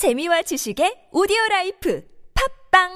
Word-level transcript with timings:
재미와 0.00 0.40
지식의 0.40 1.12
오디오 1.12 1.36
라이프 1.50 2.02
팝빵 2.72 2.88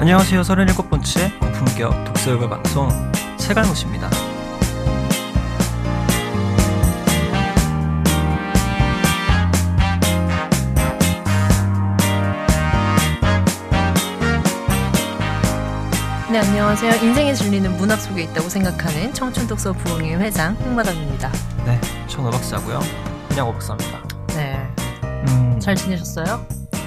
안녕하세요. 0.00 0.40
37번째 0.40 1.40
고품격 1.40 2.04
독서요가 2.06 2.48
방송 2.48 2.88
세갈못입니다. 3.36 4.23
네, 16.34 16.40
안녕하세요. 16.40 16.94
인생의 16.96 17.36
진리는 17.36 17.76
문학 17.76 18.00
속에 18.00 18.22
있다고 18.24 18.48
생각하는 18.48 19.14
청춘 19.14 19.46
독서 19.46 19.72
부흥회 19.72 20.16
회장 20.16 20.54
홍마담입니다. 20.56 21.30
네, 21.64 21.80
전 22.08 22.26
오박사고요. 22.26 22.80
그냥 23.28 23.48
오박사입니다. 23.50 24.02
네, 24.34 24.74
음, 25.28 25.60
잘 25.60 25.76
지내셨어요? 25.76 26.44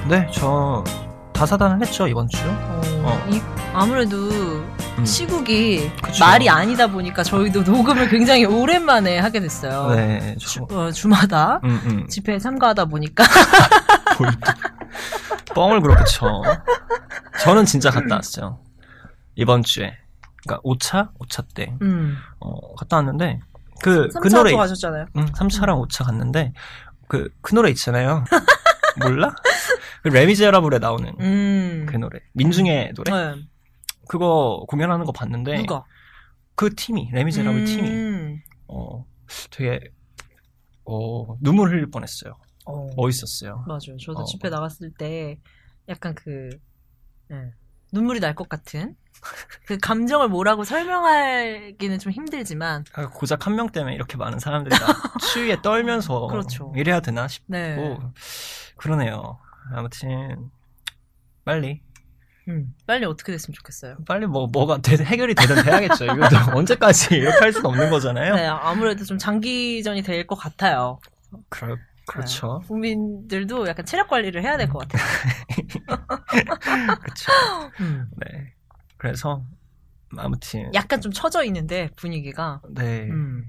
네, 0.09 0.27
저 0.33 0.83
다사다는 1.31 1.81
했죠 1.81 2.09
이번 2.09 2.27
주. 2.27 2.39
어, 2.45 2.81
어. 3.05 3.25
이, 3.29 3.41
아무래도 3.73 4.17
음, 4.17 5.05
시국이 5.05 5.93
그쵸. 6.03 6.25
말이 6.25 6.49
아니다 6.49 6.87
보니까 6.87 7.23
저희도 7.23 7.61
녹음을 7.61 8.09
굉장히 8.09 8.43
오랜만에 8.43 9.17
하게 9.19 9.39
됐어요. 9.39 9.95
네, 9.95 10.35
주, 10.37 10.65
저, 10.67 10.75
어, 10.77 10.91
주마다 10.91 11.61
음, 11.63 11.79
음, 11.85 12.07
집회에 12.09 12.37
참가하다 12.37 12.83
보니까 12.83 13.23
뭘 14.19 14.29
또- 15.45 15.53
뻥을 15.53 15.79
그렇게 15.79 16.03
쳐. 16.03 16.41
저는 17.39 17.63
진짜 17.63 17.89
갔다 17.91 18.15
왔어요. 18.15 18.59
이번 19.37 19.63
주에. 19.63 19.97
그러니까 20.43 20.61
5차, 20.63 21.13
5차 21.19 21.45
때 21.53 21.75
음, 21.81 22.15
어, 22.39 22.75
갔다 22.75 22.97
왔는데 22.97 23.39
그그 23.81 24.07
3차 24.19 24.35
노래 24.35 24.51
또 24.51 24.57
가셨잖아요. 24.57 25.05
응, 25.15 25.25
3차랑 25.25 25.87
5차 25.87 26.05
갔는데 26.05 26.53
그 27.07 27.29
그 27.41 27.53
노래 27.55 27.69
있잖아요. 27.69 28.23
몰라? 29.01 29.35
그 30.03 30.07
레미제라블에 30.09 30.79
나오는 30.79 31.13
음, 31.19 31.85
그 31.87 31.95
노래 31.97 32.19
민중의 32.33 32.93
노래 32.93 33.11
네. 33.11 33.41
그거 34.07 34.65
공연하는 34.67 35.05
거 35.05 35.11
봤는데 35.11 35.57
누가? 35.57 35.83
그 36.55 36.73
팀이 36.73 37.09
레미제라블 37.11 37.65
팀이 37.65 37.89
음, 37.89 38.41
어 38.67 39.05
되게 39.51 39.79
어 40.85 41.37
눈물 41.41 41.69
흘릴 41.69 41.91
뻔했어요. 41.91 42.37
어, 42.65 42.87
멋있었어요. 42.95 43.63
맞아요. 43.67 43.97
저도 44.01 44.19
어. 44.19 44.25
집회 44.25 44.49
나갔을 44.49 44.91
때 44.97 45.39
약간 45.89 46.15
그 46.15 46.49
네, 47.29 47.51
눈물이 47.91 48.19
날 48.19 48.33
것 48.35 48.49
같은 48.49 48.95
그 49.65 49.77
감정을 49.79 50.27
뭐라고 50.29 50.63
설명하기는 50.63 51.99
좀 51.99 52.11
힘들지만 52.11 52.85
아, 52.93 53.07
고작 53.07 53.47
한 53.47 53.55
명 53.55 53.69
때문에 53.69 53.95
이렇게 53.95 54.15
많은 54.17 54.39
사람들이 54.39 54.75
다 54.77 54.85
추위에 55.33 55.61
떨면서 55.61 56.27
그렇죠. 56.27 56.71
이래야 56.75 56.99
되나 56.99 57.27
싶고 57.27 57.45
네. 57.51 57.97
그러네요. 58.77 59.39
아무튼 59.73 60.49
빨리 61.43 61.81
음, 62.49 62.73
빨리 62.85 63.05
어떻게 63.05 63.31
됐으면 63.33 63.55
좋겠어요. 63.55 63.97
빨리 64.07 64.25
뭐 64.25 64.47
뭐가 64.47 64.77
되- 64.77 65.03
해결이 65.03 65.35
되든 65.35 65.63
돼야겠죠. 65.63 66.05
이거 66.05 66.27
언제까지 66.55 67.15
이렇게 67.15 67.37
할 67.39 67.51
수는 67.51 67.65
없는 67.65 67.89
거잖아요. 67.89 68.35
네, 68.35 68.45
아무래도 68.47 69.03
좀 69.03 69.17
장기전이 69.17 70.01
될 70.03 70.25
것 70.27 70.35
같아요. 70.35 70.99
그러, 71.49 71.75
그렇죠. 72.07 72.59
네, 72.61 72.67
국민들도 72.67 73.67
약간 73.67 73.85
체력 73.85 74.07
관리를 74.09 74.41
해야 74.43 74.57
될 74.57 74.67
것 74.69 74.79
같아요. 74.87 75.03
그렇죠. 77.01 77.31
음, 77.81 78.09
네. 78.17 78.53
그래서 78.97 79.43
아무튼 80.17 80.71
약간 80.73 81.01
좀 81.01 81.11
처져 81.11 81.43
있는데 81.45 81.89
분위기가. 81.95 82.61
네 82.69 83.03
음, 83.09 83.45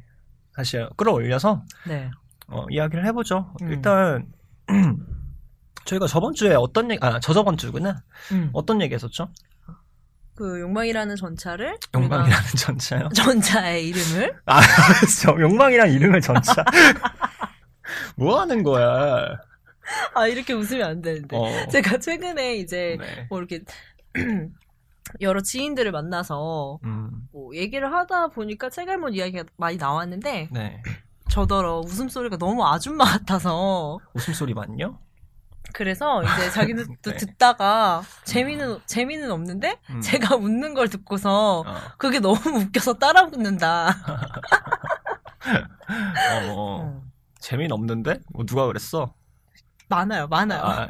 사실 0.55 0.89
끌어올려서 0.97 1.63
네. 1.87 2.11
어, 2.49 2.67
이야기를 2.71 3.05
해보죠. 3.07 3.55
음. 3.63 3.71
일단 3.71 4.27
저희가 5.85 6.07
저번 6.07 6.35
주에 6.35 6.55
어떤 6.55 6.91
얘기 6.91 6.99
아 7.05 7.21
저저번 7.21 7.57
주구나 7.57 8.03
음. 8.33 8.51
어떤 8.53 8.81
얘기했었죠? 8.83 9.29
그 10.35 10.61
욕망이라는 10.61 11.17
전차를 11.17 11.79
욕망이라는 11.95 12.47
전차요. 12.57 13.09
전차의 13.15 13.89
이름을 13.89 14.37
아저 14.47 15.37
욕망이란 15.41 15.91
이름의 15.91 16.21
전차. 16.23 16.65
뭐 18.17 18.41
하는 18.41 18.63
거야? 18.63 19.39
아 20.15 20.27
이렇게 20.27 20.53
웃으면 20.53 20.87
안 20.87 21.03
되는데 21.03 21.37
어. 21.37 21.67
제가 21.69 21.99
최근에 21.99 22.57
이제 22.57 22.99
네. 23.01 23.27
뭐 23.31 23.39
이렇게 23.39 23.63
여러 25.21 25.41
지인들을 25.41 25.91
만나서 25.91 26.79
음. 26.85 27.11
뭐 27.33 27.57
얘기를 27.57 27.93
하다 27.93 28.29
보니까 28.29 28.69
책알못 28.69 29.15
이야기가 29.15 29.45
많이 29.57 29.77
나왔는데 29.77 30.49
네. 30.53 30.83
저더러 31.31 31.81
웃음소리가 31.81 32.37
너무 32.37 32.67
아줌마 32.67 33.05
같아서 33.05 33.99
웃음소리 34.15 34.55
맞요? 34.55 34.99
그래서 35.73 36.23
이제 36.23 36.23
자기는 36.51 36.97
또 37.03 37.11
네. 37.11 37.17
듣다가 37.17 38.03
재미는 38.25 38.79
재미는 38.87 39.31
없는데 39.31 39.79
음. 39.91 40.01
제가 40.01 40.37
웃는 40.37 40.75
걸 40.75 40.89
듣고서 40.89 41.61
어. 41.61 41.75
그게 41.99 42.21
너무 42.21 42.39
웃겨서 42.61 42.95
따라 42.95 43.25
웃는다. 43.25 43.89
어. 46.51 47.03
재미는 47.39 47.73
없는데? 47.73 48.21
뭐 48.33 48.45
누가 48.45 48.67
그랬어? 48.67 49.15
많아요, 49.89 50.27
많아요. 50.29 50.61
아, 50.63 50.89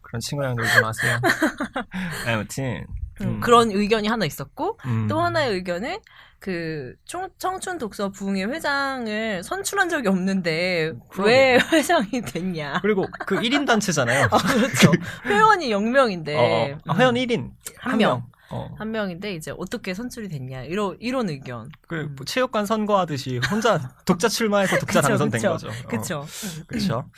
그런 0.00 0.20
친구랑 0.20 0.56
놀지 0.56 0.80
마세요. 0.80 1.18
아무튼 2.26 2.86
음, 3.20 3.26
음. 3.26 3.40
그런 3.40 3.70
의견이 3.70 4.08
하나 4.08 4.24
있었고 4.24 4.78
음. 4.86 5.06
또 5.08 5.20
하나의 5.20 5.52
의견은 5.52 5.98
그 6.38 6.94
청, 7.04 7.28
청춘 7.36 7.76
독서 7.76 8.08
부흥회 8.08 8.44
회장을 8.44 9.42
선출한 9.44 9.90
적이 9.90 10.08
없는데 10.08 10.92
왜 11.18 11.58
회장이 11.70 12.22
됐냐? 12.22 12.80
그리고 12.80 13.06
그 13.26 13.36
1인 13.36 13.66
단체잖아요. 13.66 14.28
아, 14.30 14.38
그렇죠. 14.38 14.90
회원이 15.26 15.68
0명인데 15.68 16.34
어, 16.34 16.78
아, 16.86 16.96
회원 16.96 17.14
1인 17.16 17.50
한 17.78 17.98
명. 17.98 18.24
어. 18.50 18.74
한 18.78 18.90
명인데 18.90 19.34
이제 19.34 19.52
어떻게 19.56 19.94
선출이 19.94 20.28
됐냐 20.28 20.64
이런 20.64 20.96
이런 21.00 21.28
의견. 21.28 21.70
그 21.82 22.14
체육관 22.26 22.66
선거하듯이 22.66 23.40
혼자 23.50 23.94
독자 24.04 24.28
출마해서 24.28 24.78
독자 24.78 25.00
그쵸, 25.00 25.08
당선된 25.08 25.40
그쵸. 25.40 25.48
거죠. 25.50 25.68
어, 25.68 25.88
그쵸. 25.88 26.26
그렇죠. 26.66 27.10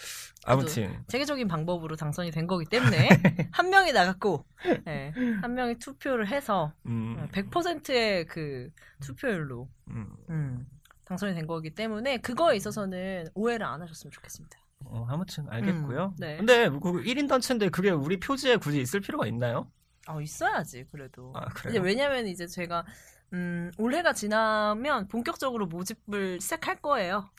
아무튼 0.44 1.04
체계적인 1.06 1.47
방법으로 1.47 1.97
당선이 1.97 2.31
된 2.32 2.47
거기 2.47 2.65
때문에 2.65 3.09
한 3.53 3.71
명이 3.71 3.92
나갔고 3.92 4.44
예, 4.88 5.12
한 5.41 5.54
명이 5.54 5.78
투표를 5.78 6.28
해서 6.28 6.72
음, 6.87 7.28
100%의 7.32 8.26
그 8.26 8.69
투표율로 9.00 9.69
음, 9.91 10.06
음, 10.31 10.66
당선이 11.04 11.34
된 11.34 11.47
거기 11.47 11.75
때문에 11.75 12.19
그거에 12.19 12.56
있어서는 12.56 13.28
오해를 13.34 13.65
안 13.66 13.82
하셨으면 13.82 14.10
좋겠습니다. 14.10 14.59
어, 14.84 15.06
아무튼 15.09 15.47
알겠고요. 15.48 16.06
음, 16.06 16.16
네. 16.19 16.37
근데 16.38 16.69
그 16.69 17.03
1인 17.04 17.28
단체인데 17.28 17.69
그게 17.69 17.91
우리 17.91 18.19
표지에 18.19 18.56
굳이 18.56 18.81
있을 18.81 19.00
필요가 19.00 19.26
있나요? 19.28 19.71
어, 20.08 20.20
있어야지 20.20 20.84
그래도. 20.90 21.32
아, 21.36 21.46
이제 21.68 21.78
그래요? 21.78 21.82
왜냐면 21.82 22.26
이제 22.26 22.46
제가 22.46 22.84
음, 23.32 23.70
올해가 23.78 24.12
지나면 24.12 25.08
본격적으로 25.08 25.66
모집을 25.66 26.40
시작할 26.40 26.80
거예요. 26.82 27.30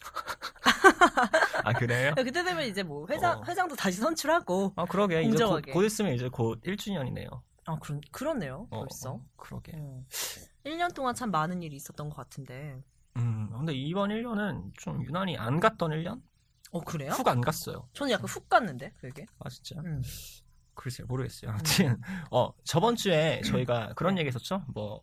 아, 1.63 1.73
그래요? 1.73 2.13
그때 2.17 2.43
되면 2.43 2.63
이제 2.65 2.83
뭐 2.83 3.05
회장 3.09 3.39
어. 3.39 3.43
회장도 3.47 3.75
다시 3.75 3.99
선출하고. 3.99 4.73
아, 4.75 4.85
그러게. 4.85 5.21
이제 5.21 5.29
곧, 5.29 5.29
공정하게. 5.29 5.71
곧 5.73 5.83
있으면 5.83 6.13
이제 6.13 6.29
곧 6.29 6.61
1주년이네요. 6.61 7.41
아, 7.65 7.77
그런 7.79 8.01
그렇네요. 8.11 8.67
벌써. 8.69 9.21
그러게. 9.37 9.73
음. 9.73 10.05
1년 10.65 10.93
동안 10.93 11.13
참 11.15 11.31
많은 11.31 11.61
일이 11.61 11.75
있었던 11.75 12.09
것 12.09 12.15
같은데. 12.15 12.81
음, 13.17 13.49
근데 13.51 13.73
이번 13.73 14.09
1년은 14.09 14.71
좀 14.77 15.03
유난히 15.03 15.37
안 15.37 15.59
갔던 15.59 15.91
1년? 15.91 16.21
어, 16.71 16.81
그래요? 16.81 17.11
훅 17.11 17.27
안 17.27 17.41
갔어요. 17.41 17.87
저는 17.93 18.11
약간 18.11 18.25
훅 18.25 18.49
갔는데, 18.49 18.93
그게. 18.99 19.25
아, 19.39 19.49
진짜? 19.49 19.79
음. 19.81 20.01
글쎄요, 20.75 21.07
모르겠어요. 21.07 21.51
아무튼, 21.51 22.01
어, 22.31 22.51
저번 22.63 22.95
주에 22.95 23.41
저희가 23.41 23.93
그런 23.95 24.17
얘기 24.17 24.27
했었죠? 24.27 24.63
뭐, 24.73 25.01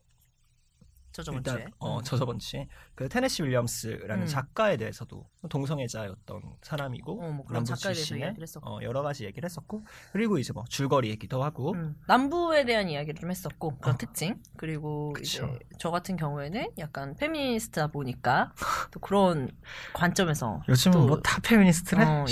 저 1.13 1.23
저번 1.23 1.39
일단, 1.39 1.57
주에. 1.57 1.67
어, 1.79 1.99
음. 1.99 2.03
저 2.05 2.17
저번 2.17 2.39
주에 2.39 2.69
그 2.95 3.09
테네시 3.09 3.43
윌리엄스라는 3.43 4.25
음. 4.25 4.27
작가에 4.27 4.77
대해서도 4.77 5.27
동성애자였던 5.49 6.43
사람이고 6.63 7.13
어, 7.13 7.31
뭐 7.33 7.45
그런 7.45 7.65
남부 7.65 7.69
작가에 7.69 7.95
대해서 7.95 8.09
출신의 8.09 8.21
이야기를 8.23 8.43
했었고. 8.43 8.71
어, 8.71 8.83
여러 8.83 9.03
가지 9.03 9.25
얘기를 9.25 9.47
했었고 9.47 9.85
그리고 10.13 10.39
이제 10.39 10.53
뭐 10.53 10.65
줄거리 10.69 11.11
얘기도 11.11 11.43
하고 11.43 11.73
음, 11.73 11.97
남부에 12.07 12.65
대한 12.65 12.89
이야기를 12.89 13.21
좀 13.21 13.31
했었고 13.31 13.79
그런 13.79 13.95
어. 13.95 13.99
특징 13.99 14.41
그리고 14.57 15.13
그쵸. 15.13 15.47
이제 15.47 15.59
저 15.79 15.91
같은 15.91 16.17
경우에는 16.17 16.71
약간 16.79 17.15
페미니스트다 17.17 17.89
보니까 17.89 18.53
또 18.91 19.01
그런 19.01 19.51
관점에서 19.93 20.63
요즘은 20.69 20.93
또, 20.93 21.07
뭐다 21.07 21.41
페미니스트래? 21.43 22.05
어, 22.05 22.25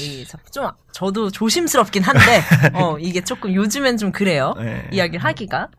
좀 0.52 0.70
저도 0.92 1.30
조심스럽긴 1.30 2.02
한데 2.02 2.20
어, 2.74 2.98
이게 2.98 3.22
조금 3.22 3.52
요즘엔 3.52 3.96
좀 3.96 4.12
그래요 4.12 4.54
네. 4.56 4.88
이야기를 4.92 5.24
하기가 5.24 5.70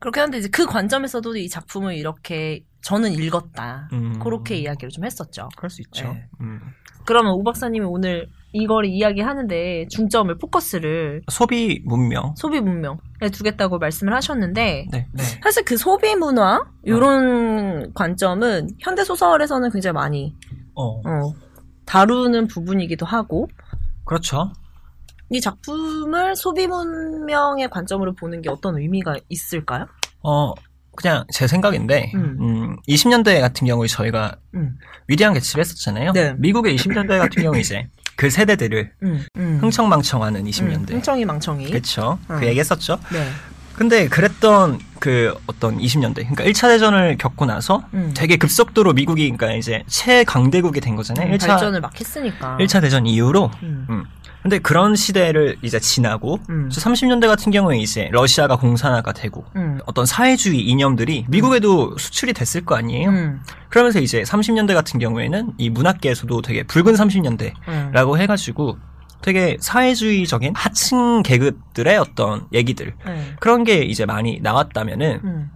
그렇게 0.00 0.20
하는데 0.20 0.38
이제 0.38 0.48
그 0.48 0.66
관점에서도 0.66 1.36
이 1.36 1.48
작품을 1.48 1.94
이렇게 1.94 2.64
저는 2.82 3.12
읽었다. 3.12 3.88
음. 3.92 4.18
그렇게 4.18 4.56
이야기를 4.56 4.90
좀 4.90 5.04
했었죠. 5.04 5.48
그럴 5.56 5.70
수 5.70 5.82
있죠. 5.82 6.12
네. 6.12 6.26
음. 6.40 6.60
그러면 7.06 7.32
오 7.32 7.42
박사님이 7.44 7.84
오늘 7.86 8.28
이거를 8.52 8.88
이야기하는데 8.88 9.86
중점을 9.88 10.36
포커스를 10.38 11.22
소비 11.30 11.82
문명. 11.84 12.34
소비 12.36 12.60
문명에 12.60 12.96
두겠다고 13.32 13.78
말씀을 13.78 14.14
하셨는데 14.14 14.86
네. 14.90 15.06
네. 15.12 15.22
사실 15.42 15.64
그 15.64 15.76
소비 15.76 16.14
문화 16.16 16.64
이런 16.82 17.92
관점은 17.94 18.68
현대 18.80 19.04
소설에서는 19.04 19.70
굉장히 19.70 19.94
많이 19.94 20.34
어. 20.74 20.98
어, 20.98 21.32
다루는 21.84 22.48
부분이기도 22.48 23.06
하고 23.06 23.48
그렇죠. 24.04 24.52
이 25.30 25.40
작품을 25.40 26.34
소비 26.34 26.66
문명의 26.66 27.70
관점으로 27.70 28.14
보는 28.14 28.42
게 28.42 28.50
어떤 28.50 28.76
의미가 28.76 29.16
있을까요? 29.28 29.86
어, 30.22 30.52
그냥 30.96 31.24
제 31.32 31.46
생각인데, 31.46 32.10
음. 32.14 32.36
음, 32.40 32.76
20년대 32.88 33.40
같은 33.40 33.66
경우에 33.66 33.86
저희가 33.86 34.36
음, 34.54 34.76
위대한 35.06 35.32
개츠를 35.34 35.60
했었잖아요. 35.62 36.12
네. 36.12 36.34
미국의 36.38 36.76
20년대 36.76 37.18
같은 37.18 37.42
경우 37.44 37.56
이제 37.58 37.88
그 38.16 38.28
세대들을 38.28 38.92
음, 39.04 39.24
음. 39.36 39.58
흥청망청하는 39.62 40.40
음, 40.40 40.46
20년대. 40.50 40.90
흥청이 40.94 41.24
망청이. 41.24 41.70
그쵸. 41.70 42.18
음. 42.28 42.40
그 42.40 42.46
얘기 42.46 42.58
했었죠. 42.58 42.98
네. 43.12 43.28
근데 43.74 44.08
그랬던 44.08 44.78
그 44.98 45.34
어떤 45.46 45.78
20년대, 45.78 46.16
그러니까 46.16 46.44
1차 46.44 46.68
대전을 46.68 47.16
겪고 47.16 47.46
나서 47.46 47.82
음. 47.94 48.12
되게 48.14 48.36
급속도로 48.36 48.92
미국이 48.92 49.22
그러니까 49.30 49.56
이제 49.56 49.82
최강대국이 49.86 50.80
된 50.80 50.96
거잖아요. 50.96 51.28
음, 51.32 51.38
1차, 51.38 51.46
발전을 51.46 51.80
막 51.80 51.98
했으니까. 51.98 52.58
1차 52.60 52.82
대전 52.82 53.06
이후로. 53.06 53.50
음, 53.62 53.86
음. 53.88 54.04
근데 54.42 54.58
그런 54.58 54.96
시대를 54.96 55.58
이제 55.62 55.78
지나고 55.78 56.40
음. 56.48 56.68
30년대 56.72 57.26
같은 57.26 57.52
경우에 57.52 57.78
이제 57.78 58.08
러시아가 58.10 58.56
공산화가 58.56 59.12
되고 59.12 59.44
음, 59.56 59.80
어떤 59.86 60.06
사회주의 60.06 60.60
이념들이 60.60 61.26
미국에도 61.28 61.96
수출이 61.98 62.32
됐을 62.32 62.64
거 62.64 62.74
아니에요. 62.74 63.10
음, 63.10 63.42
그러면서 63.68 64.00
이제 64.00 64.22
30년대 64.22 64.74
같은 64.74 64.98
경우에는 64.98 65.52
이 65.58 65.70
문학계에서도 65.70 66.42
되게 66.42 66.62
붉은 66.62 66.94
30년대라고 66.94 68.14
음. 68.14 68.18
해가지고 68.18 68.78
되게 69.22 69.58
사회주의적인 69.60 70.54
하층 70.56 71.22
계급들의 71.22 71.98
어떤 71.98 72.46
얘기들 72.52 72.94
네. 73.04 73.34
그런 73.38 73.64
게 73.64 73.82
이제 73.82 74.06
많이 74.06 74.40
나왔다면은 74.40 75.20
음, 75.24 75.50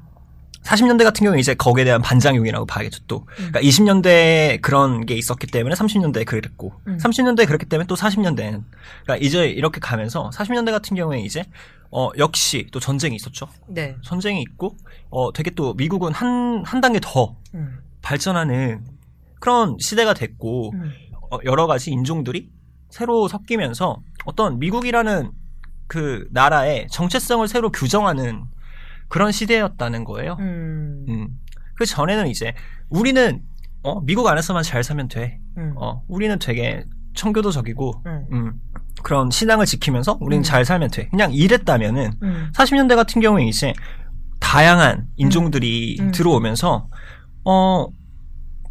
40년대 0.64 1.04
같은 1.04 1.24
경우는 1.24 1.38
이제 1.38 1.54
거기에 1.54 1.84
대한 1.84 2.00
반작용이라고 2.00 2.66
봐야겠죠 2.66 3.00
또. 3.06 3.26
음. 3.38 3.50
그러니까 3.52 3.60
20년대에 3.60 4.60
그런 4.60 5.04
게 5.04 5.14
있었기 5.14 5.46
때문에 5.46 5.74
30년대에 5.74 6.24
그랬고, 6.24 6.72
음. 6.86 6.98
30년대에 6.98 7.46
그랬기 7.46 7.66
때문에 7.66 7.86
또 7.86 7.94
40년대에는. 7.94 8.62
그러니까 9.02 9.16
이제 9.20 9.46
이렇게 9.46 9.78
가면서 9.80 10.30
40년대 10.30 10.70
같은 10.70 10.96
경우에 10.96 11.20
이제, 11.20 11.44
어, 11.90 12.08
역시 12.18 12.66
또 12.72 12.80
전쟁이 12.80 13.16
있었죠. 13.16 13.46
네. 13.68 13.96
전쟁이 14.02 14.40
있고, 14.42 14.76
어, 15.10 15.32
되게 15.32 15.50
또 15.50 15.74
미국은 15.74 16.12
한, 16.12 16.62
한 16.64 16.80
단계 16.80 16.98
더 17.00 17.36
음, 17.54 17.78
발전하는 18.00 18.84
그런 19.40 19.76
시대가 19.78 20.14
됐고, 20.14 20.72
음, 20.72 20.92
어, 21.30 21.38
여러 21.44 21.66
가지 21.66 21.90
인종들이 21.90 22.50
새로 22.88 23.28
섞이면서 23.28 24.00
어떤 24.24 24.58
미국이라는 24.58 25.30
그 25.86 26.26
나라의 26.30 26.86
정체성을 26.90 27.46
새로 27.48 27.70
규정하는 27.70 28.44
그런 29.14 29.30
시대였다는 29.30 30.02
거예요. 30.02 30.36
음, 30.40 31.06
음. 31.08 31.28
그 31.76 31.86
전에는 31.86 32.26
이제 32.26 32.52
우리는 32.88 33.42
어, 33.84 34.00
미국 34.00 34.26
안에서만 34.26 34.64
잘 34.64 34.82
살면 34.82 35.06
돼. 35.06 35.38
음, 35.56 35.72
어, 35.76 36.02
우리는 36.08 36.36
되게 36.40 36.84
청교도적이고 37.14 38.02
음, 38.06 38.26
음, 38.32 38.52
그런 39.04 39.30
신앙을 39.30 39.66
지키면서 39.66 40.18
우리는 40.20 40.40
음. 40.40 40.42
잘 40.42 40.64
살면 40.64 40.90
돼. 40.90 41.06
그냥 41.10 41.32
이랬다면은 41.32 42.10
음, 42.24 42.50
40년대 42.56 42.96
같은 42.96 43.22
경우에 43.22 43.44
이제 43.44 43.72
다양한 44.40 45.06
인종들이 45.14 45.96
음. 46.00 46.10
들어오면서 46.10 46.88
어 47.44 47.86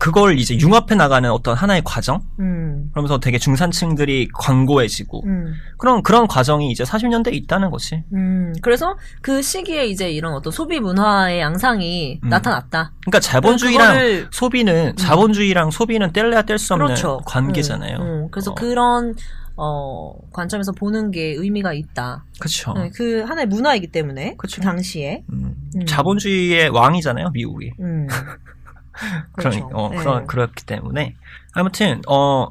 그걸 0.03 0.37
이제 0.37 0.57
융합해 0.59 0.95
나가는 0.97 1.31
어떤 1.31 1.55
하나의 1.55 1.81
과정. 1.85 2.21
음, 2.37 2.89
그러면서 2.91 3.21
되게 3.21 3.37
중산층들이 3.39 4.27
광고해지고 4.33 5.23
음, 5.25 5.53
그런 5.77 6.03
그런 6.03 6.27
과정이 6.27 6.71
이제 6.71 6.83
40년대에 6.83 7.33
있다는 7.33 7.71
거지. 7.71 8.03
음. 8.11 8.53
그래서 8.61 8.97
그 9.21 9.41
시기에 9.41 9.85
이제 9.85 10.11
이런 10.11 10.33
어떤 10.33 10.51
소비 10.51 10.81
문화의 10.81 11.39
양상이 11.39 12.19
음. 12.21 12.27
나타났다. 12.27 12.91
그러니까 13.05 13.21
자본주의랑 13.21 13.95
그거를- 13.95 14.27
소비는 14.31 14.97
자본주의랑 14.97 15.71
소비는 15.71 16.11
뗄래야 16.11 16.41
뗄 16.41 16.57
수 16.57 16.73
없는 16.73 16.87
그렇죠. 16.87 17.21
관계잖아요. 17.25 17.97
음, 17.99 18.01
음. 18.01 18.27
그래서 18.29 18.51
어. 18.51 18.55
그런 18.55 19.15
어, 19.55 20.15
관점에서 20.33 20.73
보는 20.73 21.11
게 21.11 21.33
의미가 21.37 21.71
있다. 21.71 22.25
그렇죠. 22.39 22.73
네, 22.73 22.89
그 22.93 23.21
하나의 23.21 23.47
문화이기 23.47 23.87
때문에 23.87 24.35
그쵸. 24.37 24.59
그 24.59 24.65
당시에. 24.67 25.23
음, 25.31 25.55
음. 25.77 25.85
자본주의의 25.85 26.69
왕이잖아요, 26.71 27.29
미국이. 27.29 27.71
음. 27.79 28.07
그러니 29.33 29.57
그렇죠. 29.59 29.69
어 29.77 29.89
네. 29.89 29.97
그런 29.97 30.27
그렇기 30.27 30.65
때문에 30.65 31.15
아무튼 31.53 32.01
어 32.07 32.49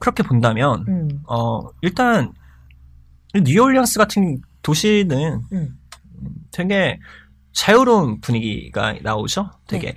그렇게 0.00 0.22
본다면 0.22 0.84
음, 0.88 1.22
어 1.26 1.68
일단 1.82 2.32
뉴올리언스 3.34 3.98
같은 3.98 4.40
도시는 4.62 5.42
음, 5.52 5.78
되게 6.50 6.98
자유로운 7.52 8.20
분위기가 8.20 8.94
나오죠. 9.02 9.50
되게 9.66 9.94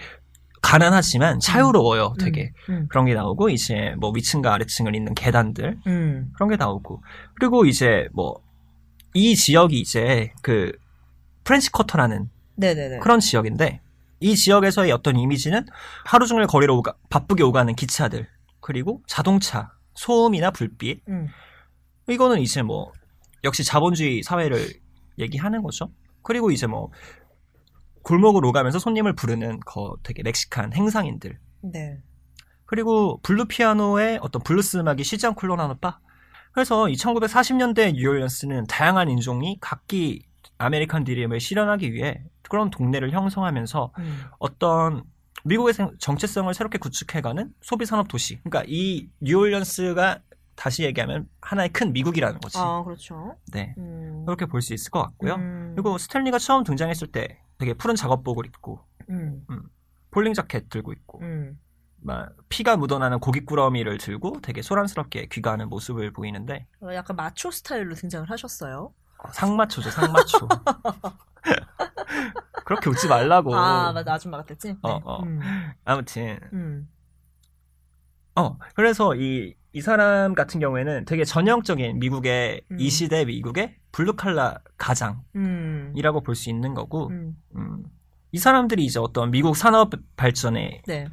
가난하지만 0.61 1.39
자유로워요. 1.39 2.13
되게 2.19 2.51
음, 2.69 2.87
그런 2.89 3.05
게 3.05 3.13
나오고 3.13 3.49
이제 3.49 3.95
뭐 3.99 4.11
위층과 4.11 4.53
아래층을 4.53 4.95
잇는 4.95 5.15
계단들 5.15 5.79
음, 5.87 6.31
그런 6.35 6.49
게 6.49 6.55
나오고 6.55 7.01
그리고 7.35 7.65
이제 7.65 8.07
뭐 8.13 8.41
이 9.13 9.35
지역이 9.35 9.79
이제 9.79 10.31
그 10.41 10.71
프렌치 11.43 11.71
쿼터라는 11.71 12.29
네네네. 12.55 12.99
그런 12.99 13.19
지역인데 13.19 13.81
이 14.21 14.35
지역에서의 14.35 14.91
어떤 14.91 15.17
이미지는 15.17 15.65
하루 16.05 16.27
종일 16.27 16.47
거리로 16.47 16.77
오가, 16.77 16.93
바쁘게 17.09 17.43
오가는 17.43 17.75
기차들 17.75 18.27
그리고 18.61 19.03
자동차 19.07 19.71
소음이나 19.95 20.51
불빛 20.51 21.01
음, 21.09 21.27
이거는 22.07 22.39
이제 22.39 22.61
뭐 22.61 22.91
역시 23.43 23.63
자본주의 23.63 24.21
사회를 24.23 24.69
얘기하는 25.17 25.63
거죠. 25.63 25.91
그리고 26.21 26.51
이제 26.51 26.67
뭐 26.67 26.91
골목을 28.03 28.45
오가면서 28.45 28.79
손님을 28.79 29.15
부르는 29.15 29.59
거 29.61 29.95
되게 30.03 30.23
멕시칸 30.23 30.73
행상인들 30.73 31.39
네. 31.63 31.97
그리고 32.65 33.19
blue 33.23 33.45
피아노의 33.45 34.19
어떤 34.21 34.41
블루스 34.43 34.77
음악이 34.77 35.03
쉬지 35.03 35.27
않고 35.27 35.41
흘러나오는 35.41 35.77
바. 35.81 35.99
그래서 36.53 36.89
이 36.89 36.93
1940년대 36.93 37.93
뉴올리언스는 37.95 38.67
다양한 38.67 39.09
인종이 39.09 39.57
각기 39.59 40.25
아메리칸 40.57 41.03
드림을 41.03 41.39
실현하기 41.39 41.93
위해 41.93 42.23
그런 42.51 42.69
동네를 42.69 43.11
형성하면서 43.11 43.93
음, 43.97 44.23
어떤 44.39 45.03
미국의 45.45 45.73
생- 45.73 45.95
정체성을 45.99 46.53
새롭게 46.53 46.77
구축해가는 46.79 47.53
소비 47.61 47.85
산업 47.85 48.09
도시. 48.09 48.41
그러니까 48.43 48.63
이 48.67 49.09
뉴올리언스가 49.21 50.19
다시 50.55 50.83
얘기하면 50.83 51.29
하나의 51.41 51.69
큰 51.69 51.93
미국이라는 51.93 52.39
거지. 52.41 52.57
아, 52.59 52.83
그렇죠. 52.83 53.37
네. 53.53 53.73
음, 53.77 54.25
그렇게 54.25 54.45
볼 54.45 54.61
수 54.61 54.73
있을 54.73 54.91
것 54.91 55.01
같고요. 55.01 55.35
음, 55.35 55.71
그리고 55.75 55.97
스탠리가 55.97 56.37
처음 56.39 56.65
등장했을 56.65 57.07
때 57.07 57.39
되게 57.57 57.73
푸른 57.73 57.95
작업복을 57.95 58.45
입고 58.47 58.81
음, 59.09 59.45
폴링 60.11 60.33
자켓 60.33 60.67
들고 60.69 60.91
있고 60.91 61.21
음, 61.21 61.57
막 62.01 62.33
피가 62.49 62.75
묻어나는 62.75 63.19
고깃구러미를 63.19 63.97
들고 63.97 64.41
되게 64.41 64.61
소란스럽게 64.61 65.27
귀가하는 65.31 65.69
모습을 65.69 66.11
보이는데 66.11 66.67
어, 66.81 66.93
약간 66.93 67.15
마초 67.15 67.49
스타일로 67.49 67.95
등장을 67.95 68.29
하셨어요. 68.29 68.93
상마초죠 69.33 69.89
상마초 69.91 70.47
그렇게 72.65 72.89
웃지 72.89 73.07
말라고 73.07 73.55
아, 73.55 73.91
맞아. 73.91 74.13
아줌마 74.13 74.37
같았지? 74.37 74.69
네. 74.69 74.77
어, 74.81 74.99
어. 75.03 75.23
음, 75.23 75.39
아무튼 75.83 76.39
음, 76.53 76.89
어 78.35 78.57
그래서 78.75 79.15
이, 79.15 79.55
이 79.73 79.81
사람 79.81 80.33
같은 80.33 80.59
경우에는 80.59 81.05
되게 81.05 81.23
전형적인 81.25 81.99
미국의 81.99 82.61
음. 82.71 82.77
이 82.79 82.89
시대 82.89 83.25
미국의 83.25 83.75
블루칼라 83.91 84.59
가장이라고 84.77 85.25
음, 85.35 86.23
볼수 86.23 86.49
있는 86.49 86.73
거고 86.73 87.07
음, 87.09 87.35
음, 87.55 87.83
이 88.31 88.37
사람들이 88.37 88.85
이제 88.85 88.99
어떤 88.99 89.31
미국 89.31 89.57
산업 89.57 89.91
발전에 90.15 90.83
네. 90.87 91.07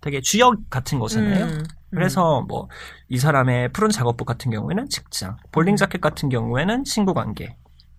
되게 0.00 0.20
주역 0.20 0.68
같은 0.70 0.98
거잖아요. 0.98 1.44
음, 1.44 1.62
그래서 1.90 2.42
뭐 2.42 2.68
이 3.12 3.18
사람의 3.18 3.72
푸른 3.74 3.90
작업복 3.90 4.26
같은 4.26 4.50
경우에는 4.50 4.88
직장, 4.88 5.36
볼링 5.52 5.74
음. 5.74 5.76
자켓 5.76 6.00
같은 6.00 6.30
경우에는 6.30 6.82
친구 6.84 7.12
관계, 7.12 7.58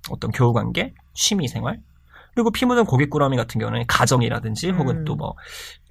어떤 0.10 0.32
교우 0.32 0.54
관계, 0.54 0.94
취미 1.14 1.48
생활, 1.48 1.80
그리고 2.36 2.52
피 2.52 2.66
묻은 2.66 2.86
고깃구러미 2.86 3.38
같은 3.38 3.60
경우는 3.60 3.86
가정이라든지 3.88 4.72
음. 4.72 4.78
혹은 4.78 5.06
또 5.06 5.16
뭐 5.16 5.36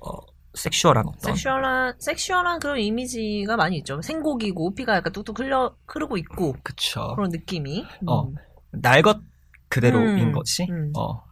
어, 0.00 0.18
섹슈얼한 0.54 1.06
어떤 1.06 1.34
섹슈얼한 1.34 1.94
섹슈얼한 1.98 2.60
그런 2.60 2.78
이미지가 2.78 3.56
많이 3.56 3.78
있죠. 3.78 4.02
생고기고 4.02 4.74
피가 4.74 4.96
약간 4.96 5.12
뚝뚝 5.12 5.38
흘려 5.38 5.74
흐르고 5.86 6.16
있고 6.18 6.54
그쵸 6.62 7.14
그런 7.14 7.30
느낌이. 7.30 7.86
어. 8.06 8.24
음. 8.24 8.34
날것 8.72 9.20
그대로인 9.68 10.18
음, 10.18 10.32
거지. 10.32 10.66
음. 10.70 10.92
어. 10.96 11.22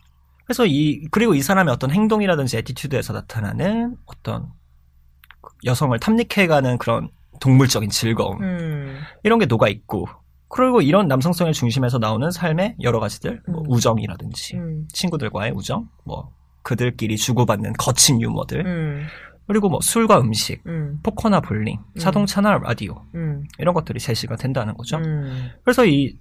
그래서 0.46 0.64
이 0.66 1.06
그리고 1.10 1.34
이 1.34 1.42
사람의 1.42 1.72
어떤 1.72 1.90
행동이라든지 1.90 2.56
attitude에서 2.58 3.12
나타나는 3.12 3.96
어떤 4.06 4.48
여성을 5.64 5.98
탐닉해가는 5.98 6.78
그런 6.78 7.10
동물적인 7.40 7.90
즐거움 7.90 8.42
음. 8.42 9.00
이런 9.22 9.38
게 9.38 9.46
녹아 9.46 9.68
있고 9.68 10.06
그리고 10.50 10.82
이런 10.82 11.06
남성성의 11.06 11.54
중심에서 11.54 11.98
나오는 11.98 12.30
삶의 12.30 12.76
여러 12.82 12.98
가지들 12.98 13.40
뭐 13.46 13.62
음. 13.62 13.66
우정이라든지 13.68 14.56
음. 14.56 14.88
친구들과의 14.92 15.52
우정 15.52 15.88
뭐 16.04 16.32
그들끼리 16.62 17.16
주고받는 17.16 17.74
거친 17.74 18.20
유머들 18.20 18.66
음, 18.66 19.06
그리고 19.46 19.68
뭐 19.68 19.80
술과 19.80 20.20
음식, 20.20 20.60
음, 20.66 20.98
포커나 21.02 21.40
볼링, 21.40 21.78
자동차나 21.98 22.58
라디오 22.58 23.02
음, 23.14 23.44
이런 23.58 23.74
것들이 23.74 23.98
제시가 23.98 24.36
된다는 24.36 24.74
거죠. 24.74 24.96
음. 24.98 25.50
그래서 25.64 25.86
이 25.86 26.16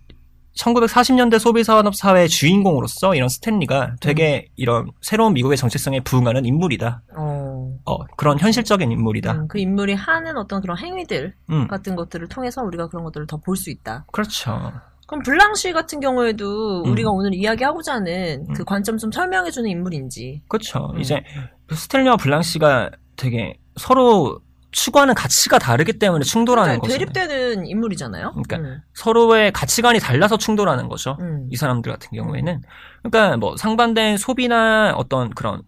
1940년대 0.55 1.39
소비 1.39 1.63
산업 1.63 1.95
사회의 1.95 2.27
주인공으로서 2.27 3.15
이런 3.15 3.29
스탠리가 3.29 3.95
되게 3.99 4.47
음. 4.47 4.53
이런 4.55 4.91
새로운 5.01 5.33
미국의 5.33 5.57
정체성에 5.57 6.01
부응하는 6.01 6.45
인물이다. 6.45 7.03
어, 7.17 7.48
어, 7.85 8.05
그런 8.17 8.39
현실적인 8.39 8.91
인물이다. 8.91 9.31
음, 9.33 9.47
그 9.47 9.57
인물이 9.59 9.93
하는 9.93 10.37
어떤 10.37 10.61
그런 10.61 10.77
행위들 10.77 11.33
음, 11.49 11.67
같은 11.67 11.95
것들을 11.95 12.27
통해서 12.27 12.61
우리가 12.63 12.87
그런 12.87 13.03
것들을 13.03 13.27
더 13.27 13.37
볼 13.37 13.55
수 13.55 13.69
있다. 13.69 14.05
그렇죠. 14.11 14.71
그럼 15.07 15.23
블랑시 15.23 15.73
같은 15.73 15.99
경우에도 15.99 16.83
음. 16.83 16.91
우리가 16.91 17.09
오늘 17.09 17.33
이야기하고자 17.33 17.93
하는 17.95 18.45
그 18.53 18.61
음. 18.61 18.65
관점 18.65 18.97
좀 18.97 19.11
설명해주는 19.11 19.67
인물인지. 19.69 20.43
그렇죠. 20.47 20.91
음. 20.93 20.99
이제 20.99 21.23
스탠리와 21.71 22.17
블랑시가 22.17 22.91
되게 23.15 23.57
서로 23.75 24.39
추구하는 24.71 25.15
가치가 25.15 25.57
다르기 25.57 25.93
때문에 25.93 26.23
충돌하는 26.23 26.79
그러니까 26.79 26.81
거죠. 26.87 26.99
대립되는 26.99 27.65
인물이잖아요. 27.65 28.33
그러니까 28.33 28.57
음, 28.57 28.81
서로의 28.93 29.51
가치관이 29.51 29.99
달라서 29.99 30.37
충돌하는 30.37 30.89
거죠. 30.89 31.17
음. 31.21 31.47
이 31.49 31.55
사람들 31.55 31.91
같은 31.91 32.09
경우에는. 32.15 32.61
그러니까 33.01 33.37
뭐 33.37 33.57
상반된 33.57 34.17
소비나 34.17 34.93
어떤 34.95 35.31
그런 35.31 35.63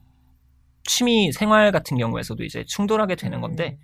취미 0.96 1.32
생활 1.32 1.72
같은 1.72 1.98
경우에서도 1.98 2.44
이제 2.44 2.66
충돌하게 2.66 3.16
되는 3.16 3.40
건데, 3.40 3.80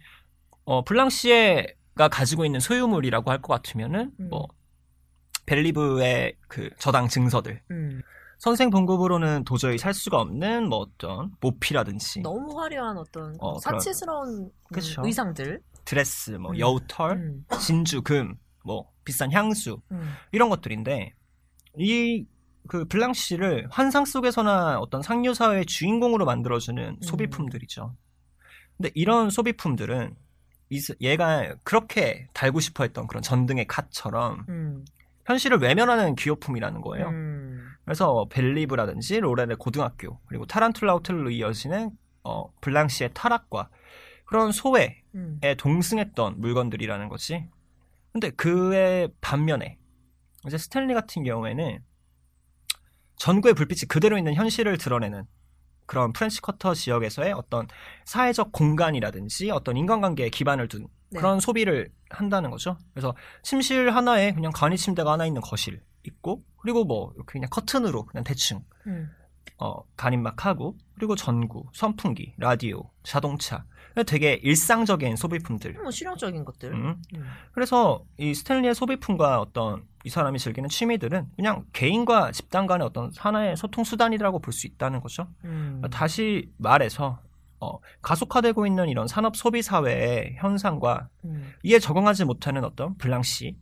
어, 0.66 0.84
블랑시에가 0.84 2.10
가지고 2.12 2.44
있는 2.44 2.60
소유물이라고 2.60 3.32
할 3.32 3.42
것 3.42 3.54
같으면은, 3.54 4.12
음. 4.20 4.30
뭐, 4.30 4.48
벨리브의 5.46 6.36
그 6.50 6.70
저당 6.78 7.08
증서들. 7.08 7.62
음. 7.72 8.02
선생 8.40 8.70
봉급으로는 8.70 9.46
도저히 9.46 9.78
살 9.78 9.94
수가 9.94 10.20
없는 10.20 10.68
뭐 10.68 10.80
어떤 10.80 11.32
모피라든지, 11.40 12.22
너무 12.22 12.60
화려한 12.60 12.98
어떤 12.98 13.36
어, 13.40 13.58
사치스러운 13.60 14.40
음, 14.44 14.50
그쵸. 14.74 15.02
의상들. 15.06 15.62
드레스, 15.86 16.32
뭐 16.32 16.52
음. 16.52 16.60
여우털, 16.60 17.12
음, 17.14 17.46
진주, 17.62 18.02
금, 18.02 18.36
뭐 18.66 18.92
비싼 19.06 19.32
향수, 19.32 19.80
음, 19.94 20.12
이런 20.34 20.50
것들인데 20.50 21.14
이 21.80 22.26
그 22.68 22.86
블랑시를 22.86 23.68
환상 23.72 24.06
속에서나 24.06 24.80
어떤 24.80 25.02
상류 25.02 25.34
사회의 25.34 25.66
주인공으로 25.66 26.26
만들어주는 26.26 26.84
음. 26.84 27.02
소비품들이죠. 27.02 27.96
근데 28.78 28.92
이런 28.94 29.30
소비품들은 29.30 30.16
얘가 31.02 31.56
그렇게 31.64 32.28
달고 32.34 32.60
싶어했던 32.60 33.08
그런 33.08 33.24
전등의 33.24 33.68
갓처럼 33.68 34.46
음, 34.50 34.86
현실을 35.26 35.60
외면하는 35.60 36.16
기호품이라는 36.16 36.82
거예요. 36.82 37.08
음, 37.08 37.68
그래서 37.86 38.26
벨리브라든지 38.30 39.20
로렌의 39.20 39.58
고등학교 39.58 40.20
그리고 40.26 40.46
타란툴라 40.46 40.94
호텔로 40.94 41.32
이어지는 41.32 41.92
어, 42.24 42.52
블랑시의 42.62 43.12
타락과 43.14 43.70
그런 44.26 44.52
소외에 44.52 45.02
음. 45.16 45.40
동승했던 45.58 46.42
물건들이라는 46.42 47.08
거지. 47.08 47.48
근데 48.12 48.30
그의 48.32 49.10
반면에 49.22 49.78
이제 50.46 50.58
스탠리 50.58 50.94
같은 50.94 51.24
경우에는 51.24 51.80
전구의 53.18 53.54
불빛이 53.54 53.88
그대로 53.88 54.18
있는 54.18 54.34
현실을 54.34 54.78
드러내는 54.78 55.26
그런 55.86 56.14
프렌치 56.14 56.42
쿼터 56.42 56.74
지역에서의 56.74 57.34
어떤 57.34 57.68
사회적 58.06 58.52
공간이라든지 58.52 59.52
어떤 59.52 59.78
인간관계에 59.78 60.30
기반을 60.30 60.68
둔 60.68 60.88
네. 61.10 61.20
그런 61.20 61.40
소비를 61.40 61.90
한다는 62.10 62.52
거죠. 62.52 62.78
그래서 62.94 63.16
침실 63.44 63.90
하나에 63.90 64.34
그냥 64.34 64.52
간이 64.54 64.78
침대가 64.78 65.14
하나 65.14 65.26
있는 65.26 65.42
거실 65.42 65.82
있고 66.04 66.44
그리고 66.58 66.84
뭐 66.84 67.12
이렇게 67.16 67.34
그냥 67.34 67.50
커튼으로 67.50 68.06
그냥 68.06 68.24
대충 68.24 68.64
음. 68.86 69.10
어, 69.60 69.84
간입막하고 69.96 70.78
그리고 70.96 71.16
전구, 71.16 71.66
선풍기, 71.74 72.34
라디오, 72.38 72.92
자동차 73.04 73.66
되게 74.06 74.34
일상적인 74.44 75.16
소비품들. 75.16 75.74
뭐 75.74 75.90
실용적인 75.90 76.46
것들. 76.46 76.72
음. 76.72 77.02
음. 77.16 77.28
그래서 77.52 78.04
이 78.18 78.34
스탠리의 78.34 78.76
소비품과 78.76 79.42
어떤 79.42 79.88
이 80.08 80.10
사람이 80.10 80.40
즐기는 80.40 80.70
취미들은 80.70 81.28
그냥 81.36 81.66
개인과 81.74 82.32
집단 82.32 82.66
간의 82.66 82.88
어떤 82.88 83.12
하나의 83.18 83.58
소통 83.58 83.84
수단이라고 83.84 84.40
볼 84.40 84.54
수 84.54 84.66
있다는 84.66 85.02
거죠. 85.02 85.28
음. 85.44 85.82
다시 85.92 86.50
말해서 86.58 87.20
어, 87.60 87.78
가속화되고 88.02 88.66
있는 88.66 88.88
이런 88.88 89.08
산업 89.08 89.36
소비 89.36 89.62
사회의 89.62 90.36
현상과 90.38 91.10
음. 91.26 91.52
이에 91.64 91.78
적응하지 91.78 92.24
못하는 92.24 92.64
어떤 92.64 92.96
블랑시, 92.98 93.58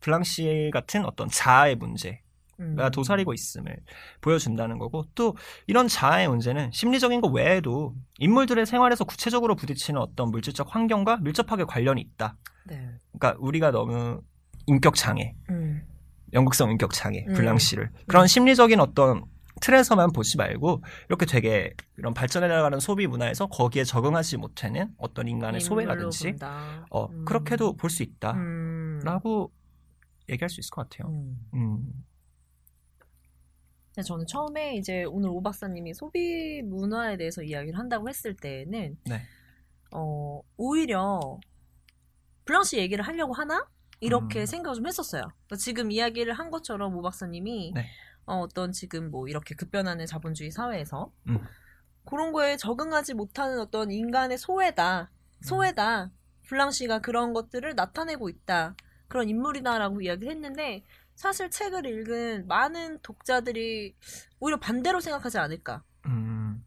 블랑시 0.00 0.70
같은 0.72 1.06
어떤 1.06 1.28
자아의 1.28 1.76
문제, 1.76 2.20
음. 2.60 2.76
가 2.76 2.90
도사리고 2.90 3.32
있음을 3.32 3.74
보여준다는 4.20 4.78
거고 4.78 5.06
또 5.14 5.34
이런 5.66 5.88
자아의 5.88 6.28
문제는 6.28 6.72
심리적인 6.72 7.22
것 7.22 7.28
외에도 7.32 7.94
인물들의 8.18 8.66
생활에서 8.66 9.04
구체적으로 9.04 9.56
부딪히는 9.56 9.98
어떤 9.98 10.30
물질적 10.30 10.74
환경과 10.74 11.16
밀접하게 11.22 11.64
관련이 11.64 12.02
있다. 12.02 12.36
네. 12.66 12.90
그러니까 13.12 13.38
우리가 13.40 13.70
너무 13.70 14.20
인격 14.70 14.94
장애, 14.94 15.34
음. 15.50 15.82
영국성 16.32 16.70
인격 16.70 16.92
장애, 16.92 17.24
음. 17.28 17.34
블랑시를 17.34 17.90
그런 18.06 18.26
심리적인 18.28 18.78
어떤 18.80 19.24
틀에서만 19.60 20.12
보지 20.12 20.36
말고 20.38 20.82
이렇게 21.08 21.26
되게 21.26 21.74
이런 21.98 22.14
발전해 22.14 22.48
나가는 22.48 22.78
소비 22.80 23.06
문화에서 23.06 23.46
거기에 23.48 23.84
적응하지 23.84 24.36
못하는 24.38 24.94
어떤 24.96 25.28
인간의 25.28 25.60
소외라든지. 25.60 26.34
어, 26.90 27.06
음. 27.06 27.24
그렇게도 27.26 27.76
볼 27.76 27.90
수 27.90 28.02
있다라고 28.04 29.50
음. 29.52 30.30
얘기할 30.30 30.48
수 30.48 30.60
있을 30.60 30.70
것 30.70 30.88
같아요. 30.88 31.10
음. 31.12 31.38
음. 31.54 32.04
저는 34.02 34.24
처음에 34.26 34.76
이제 34.76 35.04
오늘 35.04 35.28
오 35.30 35.42
박사님이 35.42 35.92
소비 35.94 36.62
문화에 36.62 37.16
대해서 37.16 37.42
이야기를 37.42 37.76
한다고 37.78 38.08
했을 38.08 38.34
때는 38.34 38.96
네. 39.04 39.20
어, 39.92 40.40
오히려 40.56 41.38
블랑시 42.46 42.78
얘기를 42.78 43.04
하려고 43.04 43.34
하나? 43.34 43.66
이렇게 44.00 44.40
음. 44.40 44.46
생각을 44.46 44.76
좀 44.76 44.86
했었어요. 44.86 45.22
그러니까 45.22 45.56
지금 45.56 45.90
이야기를 45.90 46.32
한 46.32 46.50
것처럼 46.50 46.96
오 46.96 47.02
박사님이 47.02 47.72
네. 47.74 47.86
어, 48.26 48.48
떤 48.48 48.72
지금 48.72 49.10
뭐 49.10 49.28
이렇게 49.28 49.54
급변하는 49.54 50.06
자본주의 50.06 50.50
사회에서 50.50 51.12
음. 51.28 51.38
그런 52.04 52.32
거에 52.32 52.56
적응하지 52.56 53.14
못하는 53.14 53.60
어떤 53.60 53.90
인간의 53.90 54.38
소외다. 54.38 55.10
소외다. 55.42 56.10
블랑시가 56.46 57.00
그런 57.00 57.32
것들을 57.32 57.74
나타내고 57.74 58.28
있다. 58.28 58.74
그런 59.08 59.28
인물이다라고 59.28 60.00
이야기를 60.00 60.32
했는데 60.32 60.84
사실 61.14 61.50
책을 61.50 61.86
읽은 61.86 62.46
많은 62.46 63.00
독자들이 63.02 63.94
오히려 64.38 64.58
반대로 64.58 65.00
생각하지 65.00 65.38
않을까. 65.38 65.82
음. 66.06 66.64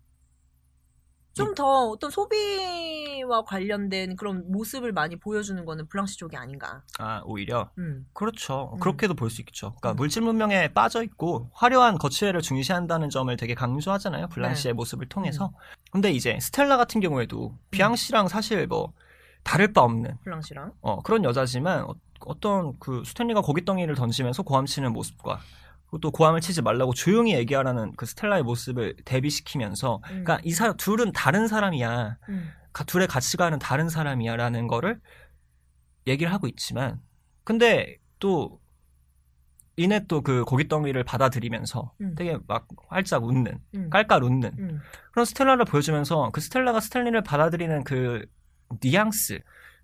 좀 1.33 1.55
더 1.55 1.89
어떤 1.89 2.09
소비와 2.09 3.43
관련된 3.45 4.15
그런 4.15 4.51
모습을 4.51 4.91
많이 4.91 5.15
보여주는 5.15 5.63
거는 5.65 5.87
블랑시 5.87 6.17
쪽이 6.17 6.35
아닌가. 6.35 6.83
아 6.99 7.21
오히려 7.25 7.69
음. 7.77 8.05
그렇죠. 8.13 8.71
음. 8.73 8.79
그렇게도 8.79 9.13
볼 9.15 9.29
수 9.29 9.41
있죠. 9.41 9.69
그러니까 9.75 9.91
음. 9.91 9.95
물질 9.95 10.21
문명에 10.21 10.73
빠져 10.73 11.03
있고 11.03 11.49
화려한 11.53 11.97
거치대를 11.97 12.41
중시한다는 12.41 13.09
점을 13.09 13.35
되게 13.37 13.53
강조하잖아요. 13.55 14.27
블랑시의 14.29 14.73
모습을 14.73 15.07
통해서. 15.09 15.51
근데 15.91 16.11
이제 16.11 16.37
스텔라 16.39 16.77
같은 16.77 17.01
경우에도 17.01 17.55
비앙시랑 17.71 18.27
사실 18.27 18.67
뭐 18.67 18.93
다를 19.43 19.73
바 19.73 19.81
없는 19.81 20.17
블랑시랑. 20.23 20.71
어, 20.81 21.01
그런 21.01 21.23
여자지만 21.23 21.85
어, 21.85 22.39
떤그 22.39 23.03
스탠리가 23.05 23.41
고깃덩이를 23.41 23.95
던지면서 23.95 24.43
고함 24.43 24.65
치는 24.65 24.93
모습과 24.93 25.39
또 26.01 26.11
고함을 26.11 26.41
치지 26.41 26.61
말라고 26.61 26.93
조용히 26.93 27.33
얘기하라는 27.35 27.93
그 27.95 28.05
스텔라의 28.05 28.43
모습을 28.43 28.95
대비시키면서 29.05 29.97
음. 29.97 30.01
그러니까 30.07 30.39
이 30.43 30.51
사람 30.51 30.75
둘은 30.77 31.11
다른 31.13 31.47
사람이야. 31.47 32.17
음. 32.29 32.49
가- 32.73 32.83
둘의 32.83 33.07
가치관은 33.07 33.59
다른 33.59 33.87
사람이야라는 33.89 34.67
거를 34.67 34.99
얘기를 36.07 36.31
하고 36.33 36.47
있지만 36.47 36.99
근데 37.43 37.97
또 38.19 38.59
이내 39.75 40.05
또 40.07 40.21
그 40.21 40.43
고깃덩이를 40.45 41.03
받아들이면서 41.03 41.93
음. 42.01 42.15
되게 42.15 42.37
막 42.47 42.67
활짝 42.89 43.23
웃는 43.23 43.59
음. 43.75 43.89
깔깔 43.89 44.23
웃는 44.23 44.51
음. 44.59 44.79
그런 45.11 45.25
스텔라를 45.25 45.65
보여주면서 45.65 46.29
그 46.31 46.41
스텔라가 46.41 46.79
스탠리를 46.79 47.19
받아들이는 47.23 47.83
그 47.83 48.23
뉘앙스 48.81 49.39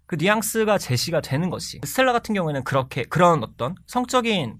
그 0.06 0.16
뉘앙스가 0.16 0.78
제시가 0.78 1.22
되는 1.22 1.50
것이 1.50 1.80
스텔라 1.84 2.14
같은 2.14 2.34
경우에는 2.36 2.64
그렇게 2.64 3.04
그런 3.04 3.44
어떤 3.44 3.76
성적인 3.88 4.60